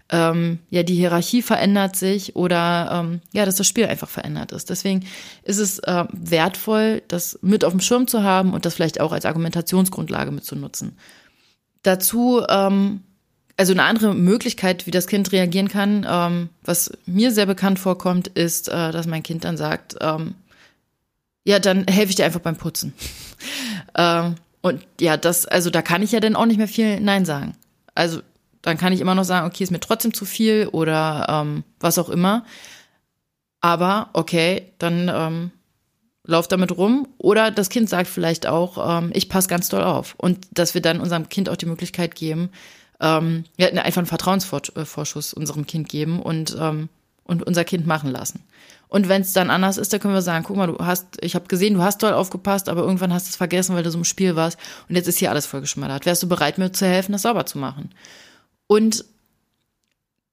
ähm, 0.10 0.60
ja 0.70 0.84
die 0.84 0.96
Hierarchie 0.96 1.42
verändert 1.42 1.96
sich 1.96 2.36
oder 2.36 2.90
ähm, 2.92 3.22
ja, 3.34 3.46
dass 3.46 3.56
das 3.56 3.68
Spiel 3.68 3.86
einfach 3.86 4.10
verändert 4.10 4.52
ist. 4.52 4.70
Deswegen 4.70 5.06
ist 5.44 5.60
es 5.60 5.80
äh, 5.80 6.06
wertvoll, 6.12 7.02
das 7.08 7.40
mit 7.42 7.66
auf 7.66 7.74
dem 7.74 7.82
Schirm 7.82 8.08
zu 8.08 8.24
haben 8.24 8.54
und 8.54 8.66
das 8.66 8.76
vielleicht 8.76 9.00
auch 9.00 9.12
als 9.12 9.26
Argumentationsgrundlage 9.26 10.32
mitzunutzen. 10.32 10.98
Dazu 11.84 12.44
ähm, 12.48 13.02
also 13.58 13.74
eine 13.74 13.84
andere 13.84 14.14
Möglichkeit, 14.14 14.86
wie 14.86 14.92
das 14.92 15.08
Kind 15.08 15.32
reagieren 15.32 15.68
kann, 15.68 16.06
ähm, 16.08 16.50
was 16.64 16.92
mir 17.06 17.32
sehr 17.32 17.48
bekannt 17.48 17.80
vorkommt, 17.80 18.28
ist, 18.28 18.70
äh, 18.70 18.92
dass 18.92 19.08
mein 19.08 19.24
Kind 19.24 19.44
dann 19.44 19.58
sagt, 19.58 19.96
ähm, 20.00 20.36
ja, 21.44 21.60
dann 21.60 21.88
helfe 21.88 22.12
ich 22.12 22.16
dir 22.16 22.26
einfach 22.26 22.40
beim 22.40 22.56
Putzen. 22.56 22.94
ähm, 23.98 24.36
und 24.62 24.86
ja, 25.02 25.18
das, 25.18 25.48
also 25.48 25.70
da 25.70 25.82
kann 25.82 26.04
ich 26.04 26.12
ja 26.12 26.20
dann 26.20 26.36
auch 26.36 26.46
nicht 26.46 26.58
mehr 26.58 26.68
viel 26.68 27.00
Nein 27.00 27.26
sagen. 27.26 27.56
Also 27.96 28.22
dann 28.68 28.78
kann 28.78 28.92
ich 28.92 29.00
immer 29.00 29.16
noch 29.16 29.24
sagen, 29.24 29.48
okay, 29.48 29.64
ist 29.64 29.72
mir 29.72 29.80
trotzdem 29.80 30.14
zu 30.14 30.26
viel 30.26 30.68
oder 30.68 31.26
ähm, 31.30 31.64
was 31.80 31.98
auch 31.98 32.10
immer. 32.10 32.44
Aber 33.62 34.10
okay, 34.12 34.74
dann 34.78 35.10
ähm, 35.14 35.52
lauf 36.26 36.50
damit 36.50 36.78
rum. 36.78 37.08
Oder 37.18 37.50
das 37.50 37.70
Kind 37.70 37.90
sagt 37.90 38.10
vielleicht 38.10 38.46
auch, 38.46 39.00
ähm, 39.00 39.12
ich 39.14 39.30
passe 39.30 39.48
ganz 39.48 39.70
doll 39.70 39.84
auf. 39.84 40.16
Und 40.18 40.46
dass 40.52 40.74
wir 40.74 40.82
dann 40.82 41.00
unserem 41.00 41.30
Kind 41.30 41.48
auch 41.48 41.56
die 41.56 41.66
Möglichkeit 41.66 42.14
geben, 42.16 42.50
ähm, 43.00 43.46
ja, 43.58 43.70
einfach 43.70 44.00
einen 44.00 44.06
Vertrauensvorschuss 44.08 45.34
unserem 45.34 45.66
Kind 45.66 45.88
geben 45.88 46.22
und, 46.22 46.58
ähm, 46.60 46.90
und 47.24 47.44
unser 47.44 47.64
Kind 47.64 47.88
machen 47.88 48.12
lassen. 48.12 48.44
Und 48.90 49.08
wenn 49.08 49.22
es 49.22 49.32
dann 49.32 49.50
anders 49.50 49.78
ist, 49.78 49.94
dann 49.94 50.02
können 50.02 50.14
wir 50.14 50.22
sagen, 50.22 50.44
guck 50.46 50.58
mal, 50.58 50.68
du 50.68 50.78
hast, 50.80 51.06
ich 51.22 51.36
habe 51.36 51.48
gesehen, 51.48 51.76
du 51.76 51.84
hast 51.84 52.04
doll 52.04 52.14
aufgepasst, 52.14 52.68
aber 52.68 52.82
irgendwann 52.82 53.14
hast 53.14 53.28
du 53.28 53.30
es 53.30 53.38
vergessen, 53.38 53.76
weil 53.76 53.84
du 53.84 53.92
so 53.92 53.98
im 53.98 54.04
Spiel 54.04 54.36
warst 54.36 54.60
und 54.90 54.96
jetzt 54.96 55.08
ist 55.08 55.20
hier 55.20 55.30
alles 55.30 55.46
vollgeschmettert. 55.46 56.06
Wärst 56.06 56.24
du 56.24 56.28
bereit, 56.28 56.58
mir 56.58 56.74
zu 56.74 56.86
helfen, 56.86 57.14
das 57.14 57.22
sauber 57.22 57.46
zu 57.46 57.58
machen? 57.58 57.92
Und 58.68 59.06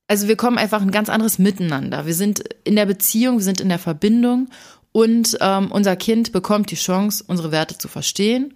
also 0.06 0.28
wir 0.28 0.36
kommen 0.36 0.58
einfach 0.58 0.82
ein 0.82 0.90
ganz 0.90 1.08
anderes 1.08 1.38
Miteinander. 1.38 2.06
Wir 2.06 2.14
sind 2.14 2.44
in 2.64 2.76
der 2.76 2.86
Beziehung, 2.86 3.38
wir 3.38 3.44
sind 3.44 3.60
in 3.60 3.68
der 3.68 3.78
Verbindung 3.78 4.48
und 4.92 5.36
ähm, 5.40 5.72
unser 5.72 5.96
Kind 5.96 6.32
bekommt 6.32 6.70
die 6.70 6.76
Chance, 6.76 7.24
unsere 7.26 7.52
Werte 7.52 7.78
zu 7.78 7.88
verstehen, 7.88 8.54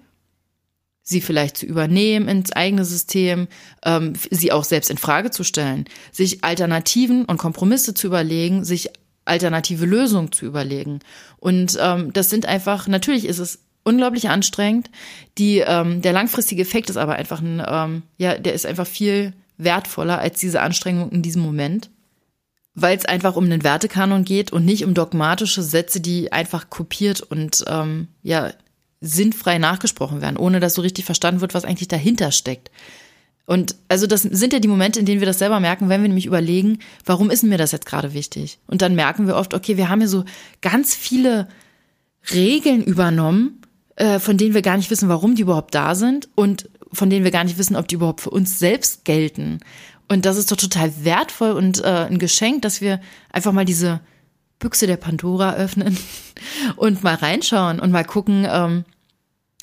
sie 1.02 1.20
vielleicht 1.20 1.56
zu 1.56 1.66
übernehmen 1.66 2.28
ins 2.28 2.52
eigene 2.52 2.84
System, 2.84 3.48
ähm, 3.82 4.12
sie 4.30 4.52
auch 4.52 4.64
selbst 4.64 4.90
in 4.90 4.98
Frage 4.98 5.30
zu 5.30 5.42
stellen, 5.42 5.86
sich 6.12 6.44
Alternativen 6.44 7.24
und 7.24 7.38
Kompromisse 7.38 7.94
zu 7.94 8.06
überlegen, 8.06 8.64
sich 8.64 8.90
alternative 9.24 9.86
Lösungen 9.86 10.32
zu 10.32 10.44
überlegen. 10.44 11.00
Und 11.38 11.78
ähm, 11.80 12.12
das 12.12 12.30
sind 12.30 12.46
einfach, 12.46 12.88
natürlich 12.88 13.24
ist 13.24 13.38
es 13.38 13.60
unglaublich 13.84 14.28
anstrengend. 14.28 14.90
Die, 15.38 15.58
ähm, 15.58 16.02
der 16.02 16.12
langfristige 16.12 16.62
Effekt 16.62 16.90
ist 16.90 16.98
aber 16.98 17.14
einfach 17.14 17.40
ein, 17.40 17.62
ähm, 17.66 18.02
ja, 18.18 18.36
der 18.36 18.52
ist 18.52 18.66
einfach 18.66 18.86
viel 18.86 19.32
wertvoller 19.58 20.18
als 20.18 20.40
diese 20.40 20.62
Anstrengung 20.62 21.10
in 21.10 21.22
diesem 21.22 21.42
Moment, 21.42 21.90
weil 22.74 22.96
es 22.96 23.04
einfach 23.04 23.36
um 23.36 23.50
den 23.50 23.64
Wertekanon 23.64 24.24
geht 24.24 24.52
und 24.52 24.64
nicht 24.64 24.84
um 24.84 24.94
dogmatische 24.94 25.62
Sätze, 25.62 26.00
die 26.00 26.32
einfach 26.32 26.70
kopiert 26.70 27.20
und 27.20 27.64
ähm, 27.68 28.08
ja 28.22 28.52
sinnfrei 29.00 29.58
nachgesprochen 29.58 30.20
werden, 30.20 30.36
ohne 30.36 30.60
dass 30.60 30.74
so 30.74 30.82
richtig 30.82 31.04
verstanden 31.04 31.40
wird, 31.40 31.54
was 31.54 31.64
eigentlich 31.64 31.88
dahinter 31.88 32.32
steckt. 32.32 32.70
Und 33.46 33.76
also 33.88 34.06
das 34.06 34.22
sind 34.22 34.52
ja 34.52 34.58
die 34.58 34.68
Momente, 34.68 35.00
in 35.00 35.06
denen 35.06 35.20
wir 35.20 35.26
das 35.26 35.38
selber 35.38 35.58
merken, 35.58 35.88
wenn 35.88 36.02
wir 36.02 36.08
nämlich 36.08 36.26
überlegen, 36.26 36.80
warum 37.04 37.30
ist 37.30 37.44
mir 37.44 37.56
das 37.56 37.72
jetzt 37.72 37.86
gerade 37.86 38.12
wichtig? 38.12 38.58
Und 38.66 38.82
dann 38.82 38.94
merken 38.94 39.26
wir 39.26 39.36
oft, 39.36 39.54
okay, 39.54 39.76
wir 39.76 39.88
haben 39.88 40.00
hier 40.00 40.08
so 40.08 40.24
ganz 40.60 40.94
viele 40.94 41.48
Regeln 42.30 42.84
übernommen, 42.84 43.62
äh, 43.96 44.18
von 44.18 44.36
denen 44.36 44.52
wir 44.52 44.62
gar 44.62 44.76
nicht 44.76 44.90
wissen, 44.90 45.08
warum 45.08 45.34
die 45.34 45.42
überhaupt 45.42 45.74
da 45.74 45.94
sind 45.94 46.28
und 46.34 46.68
von 46.92 47.10
denen 47.10 47.24
wir 47.24 47.30
gar 47.30 47.44
nicht 47.44 47.58
wissen, 47.58 47.76
ob 47.76 47.88
die 47.88 47.96
überhaupt 47.96 48.20
für 48.20 48.30
uns 48.30 48.58
selbst 48.58 49.04
gelten. 49.04 49.60
Und 50.08 50.24
das 50.24 50.36
ist 50.36 50.50
doch 50.50 50.56
total 50.56 51.04
wertvoll 51.04 51.52
und 51.52 51.84
äh, 51.84 52.06
ein 52.08 52.18
Geschenk, 52.18 52.62
dass 52.62 52.80
wir 52.80 53.00
einfach 53.30 53.52
mal 53.52 53.64
diese 53.64 54.00
Büchse 54.58 54.86
der 54.86 54.96
Pandora 54.96 55.54
öffnen 55.54 55.96
und 56.76 57.02
mal 57.02 57.14
reinschauen 57.14 57.78
und 57.78 57.90
mal 57.90 58.04
gucken, 58.04 58.46
ähm, 58.50 58.84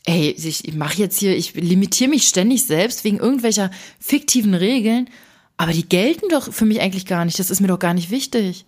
ey, 0.05 0.29
ich 0.31 0.73
mache 0.75 0.99
jetzt 0.99 1.19
hier, 1.19 1.35
ich 1.35 1.55
limitiere 1.55 2.09
mich 2.09 2.27
ständig 2.27 2.65
selbst 2.65 3.03
wegen 3.03 3.17
irgendwelcher 3.17 3.71
fiktiven 3.99 4.53
Regeln, 4.53 5.09
aber 5.57 5.71
die 5.71 5.87
gelten 5.87 6.29
doch 6.29 6.53
für 6.53 6.65
mich 6.65 6.79
eigentlich 6.79 7.05
gar 7.05 7.25
nicht. 7.25 7.39
Das 7.39 7.49
ist 7.49 7.59
mir 7.59 7.67
doch 7.67 7.79
gar 7.79 7.93
nicht 7.93 8.11
wichtig. 8.11 8.65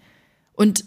Und 0.54 0.86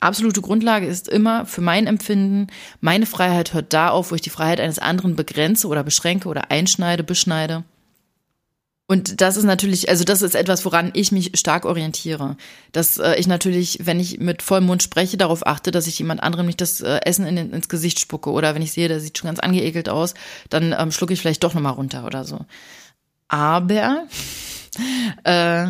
absolute 0.00 0.40
Grundlage 0.40 0.86
ist 0.86 1.08
immer 1.08 1.46
für 1.46 1.60
mein 1.60 1.86
Empfinden, 1.86 2.48
meine 2.80 3.06
Freiheit 3.06 3.54
hört 3.54 3.72
da 3.72 3.90
auf, 3.90 4.10
wo 4.10 4.14
ich 4.14 4.22
die 4.22 4.30
Freiheit 4.30 4.60
eines 4.60 4.78
anderen 4.78 5.16
begrenze 5.16 5.68
oder 5.68 5.84
beschränke 5.84 6.28
oder 6.28 6.50
einschneide, 6.50 7.02
beschneide. 7.02 7.64
Und 8.88 9.20
das 9.20 9.36
ist 9.36 9.44
natürlich, 9.44 9.88
also 9.88 10.04
das 10.04 10.22
ist 10.22 10.36
etwas, 10.36 10.64
woran 10.64 10.92
ich 10.94 11.10
mich 11.10 11.32
stark 11.34 11.64
orientiere. 11.64 12.36
Dass 12.70 12.98
äh, 12.98 13.16
ich 13.16 13.26
natürlich, 13.26 13.80
wenn 13.82 13.98
ich 13.98 14.20
mit 14.20 14.42
vollem 14.42 14.66
Mund 14.66 14.82
spreche, 14.82 15.16
darauf 15.16 15.44
achte, 15.44 15.72
dass 15.72 15.88
ich 15.88 15.98
jemand 15.98 16.22
anderem 16.22 16.46
nicht 16.46 16.60
das 16.60 16.80
äh, 16.80 17.00
Essen 17.04 17.26
in, 17.26 17.36
ins 17.36 17.68
Gesicht 17.68 17.98
spucke. 17.98 18.30
Oder 18.30 18.54
wenn 18.54 18.62
ich 18.62 18.70
sehe, 18.70 18.86
der 18.86 19.00
sieht 19.00 19.18
schon 19.18 19.26
ganz 19.26 19.40
angeekelt 19.40 19.88
aus, 19.88 20.14
dann 20.50 20.72
ähm, 20.78 20.92
schlucke 20.92 21.12
ich 21.12 21.20
vielleicht 21.20 21.42
doch 21.42 21.52
nochmal 21.52 21.72
runter 21.72 22.06
oder 22.06 22.22
so. 22.22 22.46
Aber 23.26 24.06
äh, 25.24 25.66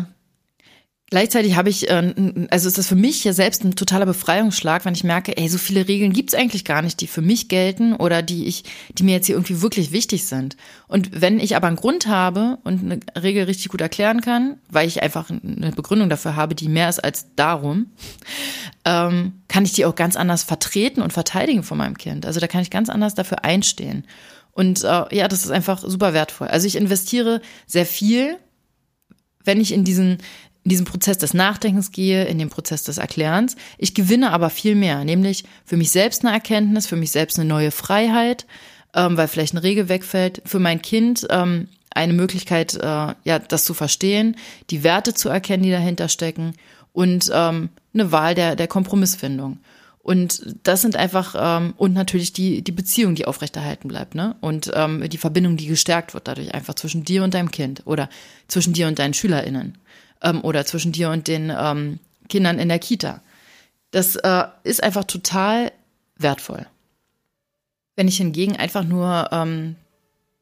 Gleichzeitig 1.09 1.55
habe 1.55 1.69
ich, 1.69 1.89
äh, 1.89 2.13
also 2.49 2.67
ist 2.67 2.77
das 2.77 2.87
für 2.87 2.95
mich 2.95 3.23
ja 3.23 3.31
selbst 3.31 3.63
ein 3.63 3.75
totaler 3.75 4.05
Befreiungsschlag, 4.05 4.83
wenn 4.83 4.93
ich 4.93 5.05
merke, 5.05 5.37
ey, 5.37 5.47
so 5.47 5.57
viele 5.57 5.87
Regeln 5.87 6.11
gibt's 6.11 6.33
eigentlich 6.33 6.65
gar 6.65 6.81
nicht, 6.81 6.99
die 6.99 7.07
für 7.07 7.21
mich 7.21 7.47
gelten 7.47 7.93
oder 7.95 8.21
die 8.21 8.45
ich, 8.45 8.65
die 8.89 9.03
mir 9.03 9.13
jetzt 9.13 9.27
hier 9.27 9.35
irgendwie 9.35 9.61
wirklich 9.61 9.93
wichtig 9.93 10.25
sind. 10.25 10.57
Und 10.89 11.21
wenn 11.21 11.39
ich 11.39 11.55
aber 11.55 11.67
einen 11.67 11.77
Grund 11.77 12.07
habe 12.07 12.57
und 12.65 12.83
eine 12.83 13.23
Regel 13.23 13.45
richtig 13.45 13.69
gut 13.69 13.79
erklären 13.79 14.19
kann, 14.19 14.57
weil 14.69 14.85
ich 14.85 15.01
einfach 15.01 15.29
eine 15.29 15.71
Begründung 15.71 16.09
dafür 16.09 16.35
habe, 16.35 16.55
die 16.55 16.67
mehr 16.67 16.89
ist 16.89 17.01
als 17.01 17.27
darum, 17.37 17.85
ähm, 18.83 19.43
kann 19.47 19.63
ich 19.63 19.71
die 19.71 19.85
auch 19.85 19.95
ganz 19.95 20.17
anders 20.17 20.43
vertreten 20.43 21.01
und 21.01 21.13
verteidigen 21.13 21.63
von 21.63 21.77
meinem 21.77 21.97
Kind. 21.97 22.25
Also 22.25 22.41
da 22.41 22.47
kann 22.47 22.61
ich 22.61 22.69
ganz 22.69 22.89
anders 22.89 23.15
dafür 23.15 23.45
einstehen. 23.45 24.05
Und 24.51 24.83
äh, 24.83 25.15
ja, 25.15 25.29
das 25.29 25.45
ist 25.45 25.51
einfach 25.51 25.79
super 25.79 26.13
wertvoll. 26.13 26.49
Also 26.49 26.67
ich 26.67 26.75
investiere 26.75 27.41
sehr 27.65 27.85
viel 27.85 28.37
wenn 29.47 29.61
ich 29.61 29.73
in 29.73 29.83
diesen 29.83 30.17
in 30.67 30.69
diesen 30.69 30.85
Prozess 30.85 31.17
des 31.17 31.33
Nachdenkens 31.33 31.93
gehe, 31.93 32.25
in 32.25 32.39
den 32.39 32.49
Prozess 32.49 32.83
des 32.83 32.97
Erklärens. 32.97 33.55
Ich 33.77 33.93
gewinne 33.93 34.33
aber 34.33 34.49
viel 34.49 34.75
mehr, 34.75 35.05
nämlich 35.05 35.45
für 35.63 35.77
mich 35.77 35.91
selbst 35.91 36.25
eine 36.25 36.33
Erkenntnis, 36.33 36.87
für 36.87 36.97
mich 36.97 37.11
selbst 37.11 37.39
eine 37.39 37.47
neue 37.47 37.71
Freiheit, 37.71 38.45
ähm, 38.93 39.15
weil 39.15 39.29
vielleicht 39.29 39.53
eine 39.53 39.63
Regel 39.63 39.87
wegfällt, 39.87 40.41
für 40.43 40.59
mein 40.59 40.81
Kind 40.81 41.25
ähm, 41.29 41.69
eine 41.91 42.11
Möglichkeit, 42.11 42.73
äh, 42.73 42.81
ja, 42.83 43.39
das 43.39 43.63
zu 43.63 43.73
verstehen, 43.73 44.35
die 44.69 44.83
Werte 44.83 45.13
zu 45.13 45.29
erkennen, 45.29 45.63
die 45.63 45.71
dahinter 45.71 46.09
stecken 46.09 46.51
und 46.91 47.31
ähm, 47.33 47.69
eine 47.93 48.11
Wahl 48.11 48.35
der, 48.35 48.57
der 48.57 48.67
Kompromissfindung. 48.67 49.59
Und 49.99 50.53
das 50.63 50.81
sind 50.81 50.97
einfach, 50.97 51.33
ähm, 51.39 51.75
und 51.77 51.93
natürlich 51.93 52.33
die, 52.33 52.61
die 52.61 52.73
Beziehung, 52.73 53.15
die 53.15 53.25
aufrechterhalten 53.25 53.87
bleibt, 53.87 54.15
ne? 54.15 54.35
Und 54.41 54.69
ähm, 54.73 55.09
die 55.09 55.17
Verbindung, 55.17 55.55
die 55.55 55.67
gestärkt 55.67 56.13
wird 56.13 56.27
dadurch 56.27 56.53
einfach 56.53 56.75
zwischen 56.75 57.05
dir 57.05 57.23
und 57.23 57.33
deinem 57.33 57.51
Kind 57.51 57.83
oder 57.85 58.09
zwischen 58.49 58.73
dir 58.73 58.87
und 58.87 58.99
deinen 58.99 59.13
SchülerInnen 59.13 59.77
ähm, 60.21 60.41
oder 60.43 60.65
zwischen 60.65 60.91
dir 60.91 61.09
und 61.09 61.27
den 61.27 61.53
ähm, 61.55 61.99
Kindern 62.29 62.59
in 62.59 62.69
der 62.69 62.79
Kita. 62.79 63.21
Das 63.91 64.15
äh, 64.15 64.43
ist 64.63 64.83
einfach 64.83 65.05
total 65.05 65.71
wertvoll. 66.17 66.65
Wenn 67.95 68.07
ich 68.07 68.17
hingegen 68.17 68.57
einfach 68.57 68.83
nur 68.83 69.29
ähm, 69.31 69.75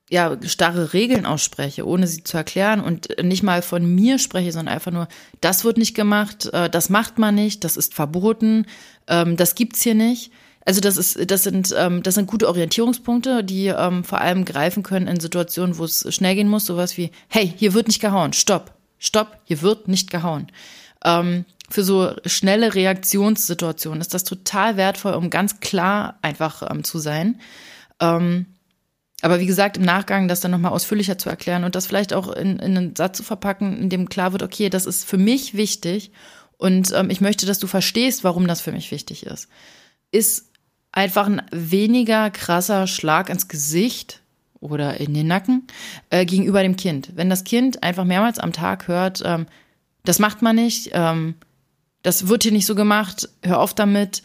ja, 0.10 0.38
starre 0.46 0.94
Regeln 0.94 1.26
ausspreche, 1.26 1.88
ohne 1.88 2.08
sie 2.08 2.24
zu 2.24 2.38
erklären 2.38 2.80
und 2.80 3.08
nicht 3.24 3.44
mal 3.44 3.62
von 3.62 3.86
mir 3.86 4.20
spreche, 4.20 4.52
sondern 4.52 4.74
einfach 4.74 4.92
nur, 4.92 5.08
das 5.42 5.64
wird 5.64 5.78
nicht 5.78 5.96
gemacht, 5.96 6.48
äh, 6.54 6.70
das 6.70 6.90
macht 6.90 7.18
man 7.18 7.36
nicht, 7.36 7.64
das 7.64 7.76
ist 7.76 7.94
verboten, 7.94 8.66
ähm, 9.08 9.36
das 9.36 9.56
gibt's 9.56 9.82
hier 9.82 9.96
nicht. 9.96 10.32
Also 10.64 10.82
das 10.82 10.98
ist, 10.98 11.30
das 11.30 11.44
sind, 11.44 11.74
ähm, 11.78 12.04
das 12.04 12.16
sind 12.16 12.28
gute 12.28 12.48
Orientierungspunkte, 12.48 13.44
die 13.44 13.68
ähm, 13.68 14.04
vor 14.04 14.22
allem 14.22 14.46
greifen 14.46 14.84
können 14.84 15.08
in 15.08 15.20
Situationen, 15.20 15.78
wo 15.78 15.86
es 15.86 16.06
schnell 16.14 16.36
gehen 16.36 16.50
muss, 16.50 16.66
sowas 16.66 16.98
wie, 16.98 17.12
hey, 17.28 17.52
hier 17.56 17.74
wird 17.74 17.88
nicht 17.88 18.02
gehauen, 18.02 18.34
stopp, 18.34 18.75
stopp, 19.00 19.38
hier 19.44 19.62
wird 19.62 19.88
nicht 19.88 20.10
gehauen. 20.10 20.48
Ähm, 21.04 21.46
für 21.70 21.84
so 21.84 22.14
schnelle 22.26 22.76
Reaktionssituationen 22.76 24.02
ist 24.02 24.14
das 24.14 24.24
total 24.24 24.78
wertvoll, 24.78 25.14
um 25.14 25.30
ganz 25.30 25.60
klar 25.60 26.20
einfach 26.22 26.70
ähm, 26.70 26.84
zu 26.84 27.00
sein. 27.00 27.40
Ähm, 28.00 28.46
aber 29.22 29.40
wie 29.40 29.46
gesagt, 29.46 29.78
im 29.78 29.84
Nachgang 29.84 30.28
das 30.28 30.42
dann 30.42 30.52
nochmal 30.52 30.74
ausführlicher 30.74 31.18
zu 31.18 31.30
erklären 31.30 31.64
und 31.64 31.74
das 31.76 31.88
vielleicht 31.88 32.14
auch 32.14 32.32
in, 32.32 32.60
in 32.60 32.78
einen 32.78 32.96
Satz 32.96 33.18
zu 33.18 33.24
verpacken, 33.24 33.78
in 33.78 33.90
dem 33.90 34.10
klar 34.10 34.34
wird, 34.34 34.44
okay, 34.44 34.70
das 34.70 34.86
ist 34.86 35.06
für 35.06 35.18
mich 35.18 35.56
wichtig 35.56 36.12
und 36.58 36.92
ähm, 36.94 37.10
ich 37.10 37.22
möchte, 37.22 37.46
dass 37.46 37.60
du 37.60 37.68
verstehst, 37.68 38.24
warum 38.24 38.48
das 38.48 38.62
für 38.62 38.72
mich 38.72 38.92
wichtig 38.92 39.26
ist, 39.26 39.48
ist 40.12 40.52
einfach 40.92 41.28
ein 41.28 41.42
weniger 41.52 42.30
krasser 42.30 42.88
Schlag 42.88 43.30
ins 43.30 43.48
Gesicht 43.48 44.22
oder 44.66 45.00
in 45.00 45.14
den 45.14 45.28
Nacken 45.28 45.68
äh, 46.10 46.26
gegenüber 46.26 46.62
dem 46.62 46.76
Kind. 46.76 47.12
Wenn 47.16 47.30
das 47.30 47.44
Kind 47.44 47.84
einfach 47.84 48.04
mehrmals 48.04 48.40
am 48.40 48.54
Tag 48.54 48.88
hört, 48.88 49.22
ähm, 49.26 49.46
das 50.04 50.20
macht 50.20 50.42
man 50.42 50.56
nicht, 50.56 50.92
ähm, 50.94 51.36
das 52.04 52.28
wird 52.28 52.44
hier 52.44 52.52
nicht 52.52 52.66
so 52.66 52.76
gemacht, 52.76 53.30
hör 53.44 53.60
auf 53.60 53.74
damit, 53.74 54.22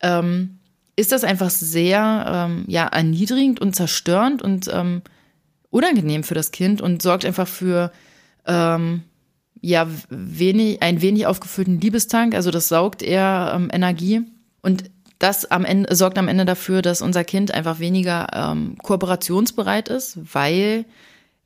ähm, 0.00 0.58
ist 0.96 1.12
das 1.12 1.24
einfach 1.24 1.50
sehr 1.50 2.46
ähm, 2.48 2.64
ja 2.68 2.86
erniedrigend 2.86 3.60
und 3.60 3.74
zerstörend 3.74 4.42
und 4.42 4.68
ähm, 4.72 5.02
unangenehm 5.70 6.22
für 6.22 6.34
das 6.34 6.52
Kind 6.52 6.80
und 6.80 7.02
sorgt 7.02 7.24
einfach 7.24 7.48
für 7.48 7.90
ähm, 8.46 9.02
ja 9.60 9.88
wenig 10.10 10.82
einen 10.82 11.00
wenig 11.00 11.26
aufgefüllten 11.26 11.80
Liebestank. 11.80 12.34
Also 12.34 12.50
das 12.50 12.68
saugt 12.68 13.02
eher 13.02 13.68
Energie 13.72 14.22
und 14.62 14.84
das 15.18 15.50
am 15.50 15.64
Ende 15.64 15.94
sorgt 15.94 16.18
am 16.18 16.28
Ende 16.28 16.44
dafür, 16.44 16.82
dass 16.82 17.02
unser 17.02 17.24
Kind 17.24 17.52
einfach 17.52 17.78
weniger 17.78 18.26
ähm, 18.32 18.76
kooperationsbereit 18.82 19.88
ist, 19.88 20.18
weil 20.34 20.84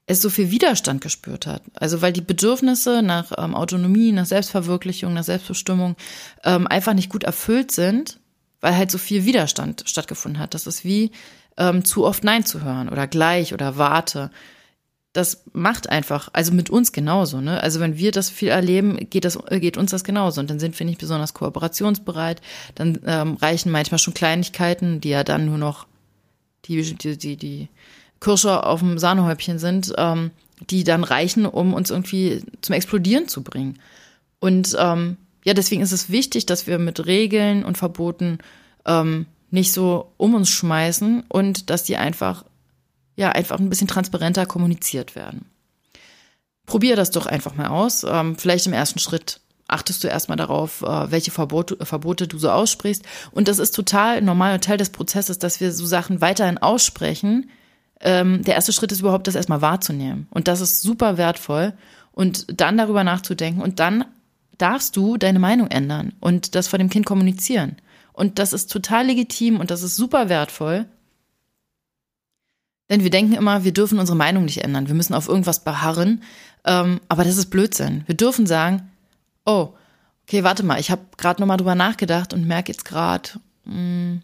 es 0.06 0.22
so 0.22 0.30
viel 0.30 0.50
Widerstand 0.50 1.02
gespürt 1.02 1.46
hat. 1.46 1.62
Also 1.74 2.00
weil 2.00 2.12
die 2.12 2.22
Bedürfnisse 2.22 3.02
nach 3.02 3.32
ähm, 3.36 3.54
Autonomie, 3.54 4.10
nach 4.12 4.26
Selbstverwirklichung, 4.26 5.12
nach 5.12 5.24
Selbstbestimmung 5.24 5.96
ähm, 6.44 6.66
einfach 6.66 6.94
nicht 6.94 7.10
gut 7.10 7.24
erfüllt 7.24 7.70
sind, 7.70 8.18
weil 8.60 8.76
halt 8.76 8.90
so 8.90 8.98
viel 8.98 9.26
Widerstand 9.26 9.84
stattgefunden 9.86 10.40
hat. 10.40 10.54
Das 10.54 10.66
ist 10.66 10.84
wie 10.84 11.12
ähm, 11.58 11.84
zu 11.84 12.06
oft 12.06 12.24
Nein 12.24 12.44
zu 12.46 12.62
hören 12.62 12.88
oder 12.88 13.06
gleich 13.06 13.52
oder 13.52 13.76
warte. 13.76 14.30
Das 15.18 15.42
macht 15.52 15.90
einfach, 15.90 16.28
also 16.32 16.52
mit 16.52 16.70
uns 16.70 16.92
genauso, 16.92 17.40
ne? 17.40 17.60
Also 17.60 17.80
wenn 17.80 17.98
wir 17.98 18.12
das 18.12 18.30
viel 18.30 18.48
erleben, 18.48 18.96
geht 19.10 19.24
das, 19.24 19.38
geht 19.50 19.76
uns 19.76 19.90
das 19.90 20.04
genauso. 20.04 20.40
Und 20.40 20.48
dann 20.48 20.60
sind 20.60 20.78
wir 20.78 20.86
nicht 20.86 21.00
besonders 21.00 21.34
kooperationsbereit. 21.34 22.40
Dann 22.76 23.00
ähm, 23.04 23.34
reichen 23.34 23.72
manchmal 23.72 23.98
schon 23.98 24.14
Kleinigkeiten, 24.14 25.00
die 25.00 25.10
ja 25.10 25.24
dann 25.24 25.46
nur 25.46 25.58
noch 25.58 25.86
die, 26.66 26.94
die, 26.94 27.18
die, 27.18 27.36
die 27.36 27.68
Kirsche 28.20 28.64
auf 28.64 28.80
dem 28.80 28.98
Sahnehäubchen 28.98 29.58
sind, 29.58 29.92
ähm, 29.98 30.30
die 30.70 30.84
dann 30.84 31.04
reichen, 31.04 31.46
um 31.46 31.74
uns 31.74 31.90
irgendwie 31.90 32.42
zum 32.60 32.74
Explodieren 32.74 33.28
zu 33.28 33.42
bringen. 33.42 33.78
Und 34.40 34.76
ähm, 34.78 35.16
ja, 35.44 35.54
deswegen 35.54 35.82
ist 35.82 35.92
es 35.92 36.10
wichtig, 36.10 36.46
dass 36.46 36.66
wir 36.66 36.78
mit 36.78 37.06
Regeln 37.06 37.64
und 37.64 37.76
Verboten 37.76 38.38
ähm, 38.86 39.26
nicht 39.50 39.72
so 39.72 40.12
um 40.16 40.34
uns 40.34 40.50
schmeißen 40.50 41.24
und 41.28 41.70
dass 41.70 41.84
die 41.84 41.96
einfach, 41.96 42.44
ja, 43.18 43.30
einfach 43.30 43.58
ein 43.58 43.68
bisschen 43.68 43.88
transparenter 43.88 44.46
kommuniziert 44.46 45.16
werden. 45.16 45.44
Probier 46.66 46.94
das 46.94 47.10
doch 47.10 47.26
einfach 47.26 47.56
mal 47.56 47.66
aus. 47.66 48.06
Ähm, 48.08 48.36
vielleicht 48.38 48.68
im 48.68 48.72
ersten 48.72 49.00
Schritt 49.00 49.40
achtest 49.66 50.04
du 50.04 50.08
erstmal 50.08 50.36
darauf, 50.36 50.82
äh, 50.82 51.10
welche 51.10 51.32
Verbote, 51.32 51.84
Verbote 51.84 52.28
du 52.28 52.38
so 52.38 52.48
aussprichst. 52.48 53.02
Und 53.32 53.48
das 53.48 53.58
ist 53.58 53.74
total 53.74 54.22
normal 54.22 54.60
Teil 54.60 54.76
des 54.76 54.90
Prozesses, 54.90 55.40
dass 55.40 55.60
wir 55.60 55.72
so 55.72 55.84
Sachen 55.84 56.20
weiterhin 56.20 56.58
aussprechen. 56.58 57.50
Ähm, 58.00 58.44
der 58.44 58.54
erste 58.54 58.72
Schritt 58.72 58.92
ist 58.92 59.00
überhaupt, 59.00 59.26
das 59.26 59.34
erstmal 59.34 59.62
wahrzunehmen. 59.62 60.28
Und 60.30 60.46
das 60.46 60.60
ist 60.60 60.80
super 60.80 61.18
wertvoll. 61.18 61.72
Und 62.12 62.60
dann 62.60 62.78
darüber 62.78 63.02
nachzudenken. 63.02 63.62
Und 63.62 63.80
dann 63.80 64.04
darfst 64.58 64.94
du 64.94 65.16
deine 65.16 65.40
Meinung 65.40 65.66
ändern 65.72 66.12
und 66.20 66.54
das 66.54 66.68
vor 66.68 66.78
dem 66.78 66.88
Kind 66.88 67.04
kommunizieren. 67.04 67.78
Und 68.12 68.38
das 68.38 68.52
ist 68.52 68.70
total 68.70 69.06
legitim 69.06 69.58
und 69.58 69.72
das 69.72 69.82
ist 69.82 69.96
super 69.96 70.28
wertvoll. 70.28 70.86
Denn 72.90 73.02
wir 73.02 73.10
denken 73.10 73.34
immer, 73.34 73.64
wir 73.64 73.72
dürfen 73.72 73.98
unsere 73.98 74.16
Meinung 74.16 74.44
nicht 74.44 74.64
ändern. 74.64 74.88
Wir 74.88 74.94
müssen 74.94 75.14
auf 75.14 75.28
irgendwas 75.28 75.64
beharren. 75.64 76.22
Ähm, 76.64 77.00
aber 77.08 77.24
das 77.24 77.36
ist 77.36 77.50
Blödsinn. 77.50 78.04
Wir 78.06 78.16
dürfen 78.16 78.46
sagen, 78.46 78.90
oh, 79.44 79.74
okay, 80.24 80.44
warte 80.44 80.62
mal, 80.62 80.80
ich 80.80 80.90
habe 80.90 81.02
gerade 81.16 81.40
nochmal 81.40 81.56
drüber 81.56 81.74
nachgedacht 81.74 82.32
und 82.32 82.46
merke 82.46 82.72
jetzt 82.72 82.84
gerade, 82.84 83.30
hm, 83.64 84.22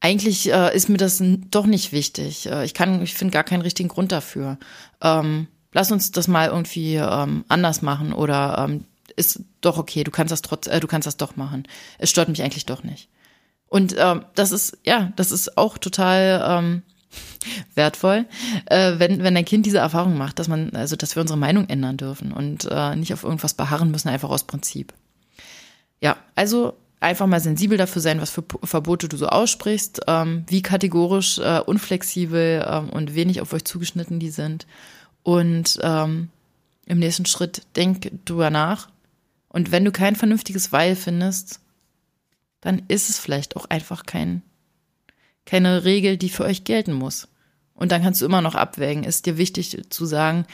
eigentlich 0.00 0.52
äh, 0.52 0.74
ist 0.74 0.88
mir 0.88 0.96
das 0.96 1.22
doch 1.50 1.66
nicht 1.66 1.92
wichtig. 1.92 2.46
Äh, 2.46 2.64
ich 2.64 2.74
kann, 2.74 3.02
ich 3.02 3.14
finde 3.14 3.32
gar 3.32 3.44
keinen 3.44 3.62
richtigen 3.62 3.88
Grund 3.88 4.10
dafür. 4.10 4.58
Ähm, 5.00 5.46
lass 5.72 5.92
uns 5.92 6.10
das 6.10 6.26
mal 6.28 6.48
irgendwie 6.48 6.96
ähm, 6.96 7.44
anders 7.48 7.82
machen 7.82 8.12
oder 8.12 8.66
ähm, 8.68 8.84
ist 9.14 9.40
doch 9.60 9.78
okay, 9.78 10.04
du 10.04 10.10
kannst 10.10 10.32
das 10.32 10.42
trotz, 10.42 10.66
äh, 10.66 10.80
du 10.80 10.88
kannst 10.88 11.06
das 11.06 11.16
doch 11.16 11.36
machen. 11.36 11.64
Es 11.98 12.10
stört 12.10 12.28
mich 12.28 12.42
eigentlich 12.42 12.66
doch 12.66 12.82
nicht. 12.82 13.08
Und 13.68 13.94
ähm, 13.96 14.24
das 14.34 14.52
ist, 14.52 14.78
ja, 14.84 15.12
das 15.16 15.30
ist 15.30 15.56
auch 15.56 15.78
total 15.78 16.44
ähm, 16.46 16.82
wertvoll, 17.74 18.26
äh, 18.66 18.94
wenn, 18.98 19.22
wenn 19.22 19.34
dein 19.34 19.44
Kind 19.44 19.66
diese 19.66 19.78
Erfahrung 19.78 20.16
macht, 20.16 20.38
dass 20.38 20.48
man, 20.48 20.70
also 20.70 20.96
dass 20.96 21.16
wir 21.16 21.20
unsere 21.20 21.38
Meinung 21.38 21.68
ändern 21.68 21.96
dürfen 21.96 22.32
und 22.32 22.68
äh, 22.70 22.96
nicht 22.96 23.12
auf 23.12 23.24
irgendwas 23.24 23.54
beharren 23.54 23.90
müssen, 23.90 24.08
einfach 24.08 24.30
aus 24.30 24.44
Prinzip. 24.44 24.92
Ja, 26.00 26.16
also 26.34 26.74
einfach 27.00 27.26
mal 27.26 27.40
sensibel 27.40 27.78
dafür 27.78 28.02
sein, 28.02 28.20
was 28.20 28.30
für 28.30 28.44
Verbote 28.62 29.08
du 29.08 29.16
so 29.16 29.26
aussprichst, 29.26 30.02
ähm, 30.06 30.44
wie 30.48 30.62
kategorisch, 30.62 31.38
äh, 31.38 31.60
unflexibel 31.60 32.64
ähm, 32.68 32.90
und 32.90 33.14
wenig 33.14 33.40
auf 33.40 33.52
euch 33.52 33.64
zugeschnitten 33.64 34.18
die 34.18 34.30
sind. 34.30 34.66
Und 35.22 35.78
ähm, 35.82 36.28
im 36.86 36.98
nächsten 36.98 37.26
Schritt 37.26 37.62
denk 37.76 38.10
drüber 38.24 38.50
nach, 38.50 38.88
und 39.52 39.70
wenn 39.70 39.84
du 39.84 39.92
kein 39.92 40.16
vernünftiges 40.16 40.72
Weil 40.72 40.96
findest, 40.96 41.60
dann 42.62 42.82
ist 42.88 43.10
es 43.10 43.18
vielleicht 43.18 43.54
auch 43.54 43.66
einfach 43.66 44.06
kein, 44.06 44.42
keine 45.44 45.84
Regel, 45.84 46.16
die 46.16 46.28
für 46.28 46.44
euch 46.44 46.64
gelten 46.64 46.92
muss. 46.92 47.28
Und 47.74 47.92
dann 47.92 48.02
kannst 48.02 48.20
du 48.20 48.26
immer 48.26 48.42
noch 48.42 48.54
abwägen. 48.54 49.04
Ist 49.04 49.26
dir 49.26 49.38
wichtig 49.38 49.76
zu 49.90 50.06
sagen, 50.06 50.46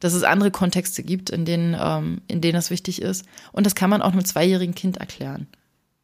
dass 0.00 0.12
es 0.12 0.22
andere 0.22 0.50
Kontexte 0.50 1.02
gibt, 1.02 1.30
in 1.30 1.44
denen, 1.44 1.76
ähm, 1.78 2.20
in 2.28 2.40
denen 2.40 2.54
das 2.54 2.70
wichtig 2.70 3.02
ist. 3.02 3.24
Und 3.52 3.64
das 3.66 3.74
kann 3.74 3.90
man 3.90 4.02
auch 4.02 4.12
einem 4.12 4.24
zweijährigen 4.24 4.74
Kind 4.74 4.98
erklären. 4.98 5.46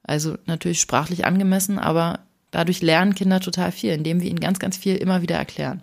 Also 0.02 0.36
natürlich 0.46 0.80
sprachlich 0.80 1.24
angemessen, 1.24 1.78
aber 1.78 2.20
dadurch 2.50 2.82
lernen 2.82 3.14
Kinder 3.14 3.40
total 3.40 3.70
viel, 3.70 3.92
indem 3.92 4.20
wir 4.20 4.28
ihnen 4.28 4.40
ganz, 4.40 4.58
ganz 4.58 4.76
viel 4.76 4.96
immer 4.96 5.22
wieder 5.22 5.36
erklären. 5.36 5.82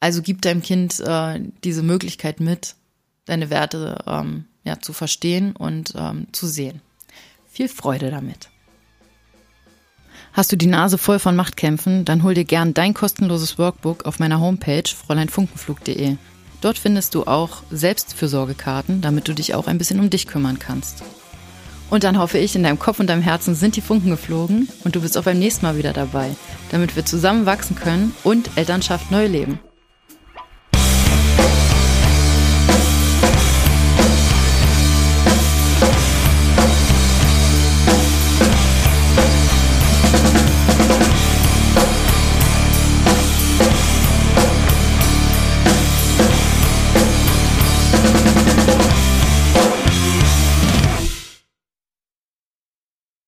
Also 0.00 0.22
gib 0.22 0.42
deinem 0.42 0.62
Kind 0.62 1.00
äh, 1.00 1.40
diese 1.64 1.82
Möglichkeit 1.82 2.40
mit, 2.40 2.74
deine 3.24 3.50
Werte 3.50 4.02
ähm, 4.06 4.46
ja, 4.64 4.78
zu 4.78 4.92
verstehen 4.92 5.54
und 5.56 5.94
ähm, 5.96 6.26
zu 6.32 6.46
sehen. 6.46 6.82
Viel 7.50 7.68
Freude 7.68 8.10
damit. 8.10 8.49
Hast 10.32 10.52
du 10.52 10.56
die 10.56 10.66
Nase 10.66 10.96
voll 10.96 11.18
von 11.18 11.34
Machtkämpfen, 11.34 12.04
dann 12.04 12.22
hol 12.22 12.34
dir 12.34 12.44
gern 12.44 12.72
dein 12.72 12.94
kostenloses 12.94 13.58
Workbook 13.58 14.04
auf 14.04 14.20
meiner 14.20 14.40
Homepage 14.40 14.84
fräuleinfunkenflug.de. 15.06 16.16
Dort 16.60 16.78
findest 16.78 17.14
du 17.14 17.24
auch 17.24 17.62
Selbstfürsorgekarten, 17.70 19.00
damit 19.00 19.26
du 19.26 19.34
dich 19.34 19.54
auch 19.54 19.66
ein 19.66 19.78
bisschen 19.78 19.98
um 19.98 20.10
dich 20.10 20.26
kümmern 20.26 20.58
kannst. 20.58 21.02
Und 21.88 22.04
dann 22.04 22.18
hoffe 22.18 22.38
ich, 22.38 22.54
in 22.54 22.62
deinem 22.62 22.78
Kopf 22.78 23.00
und 23.00 23.08
deinem 23.08 23.22
Herzen 23.22 23.56
sind 23.56 23.74
die 23.74 23.80
Funken 23.80 24.10
geflogen 24.10 24.68
und 24.84 24.94
du 24.94 25.00
bist 25.00 25.18
auch 25.18 25.24
beim 25.24 25.38
nächsten 25.40 25.66
Mal 25.66 25.76
wieder 25.76 25.92
dabei, 25.92 26.36
damit 26.70 26.94
wir 26.94 27.04
zusammen 27.04 27.46
wachsen 27.46 27.74
können 27.74 28.14
und 28.22 28.50
Elternschaft 28.56 29.10
neu 29.10 29.26
leben. 29.26 29.58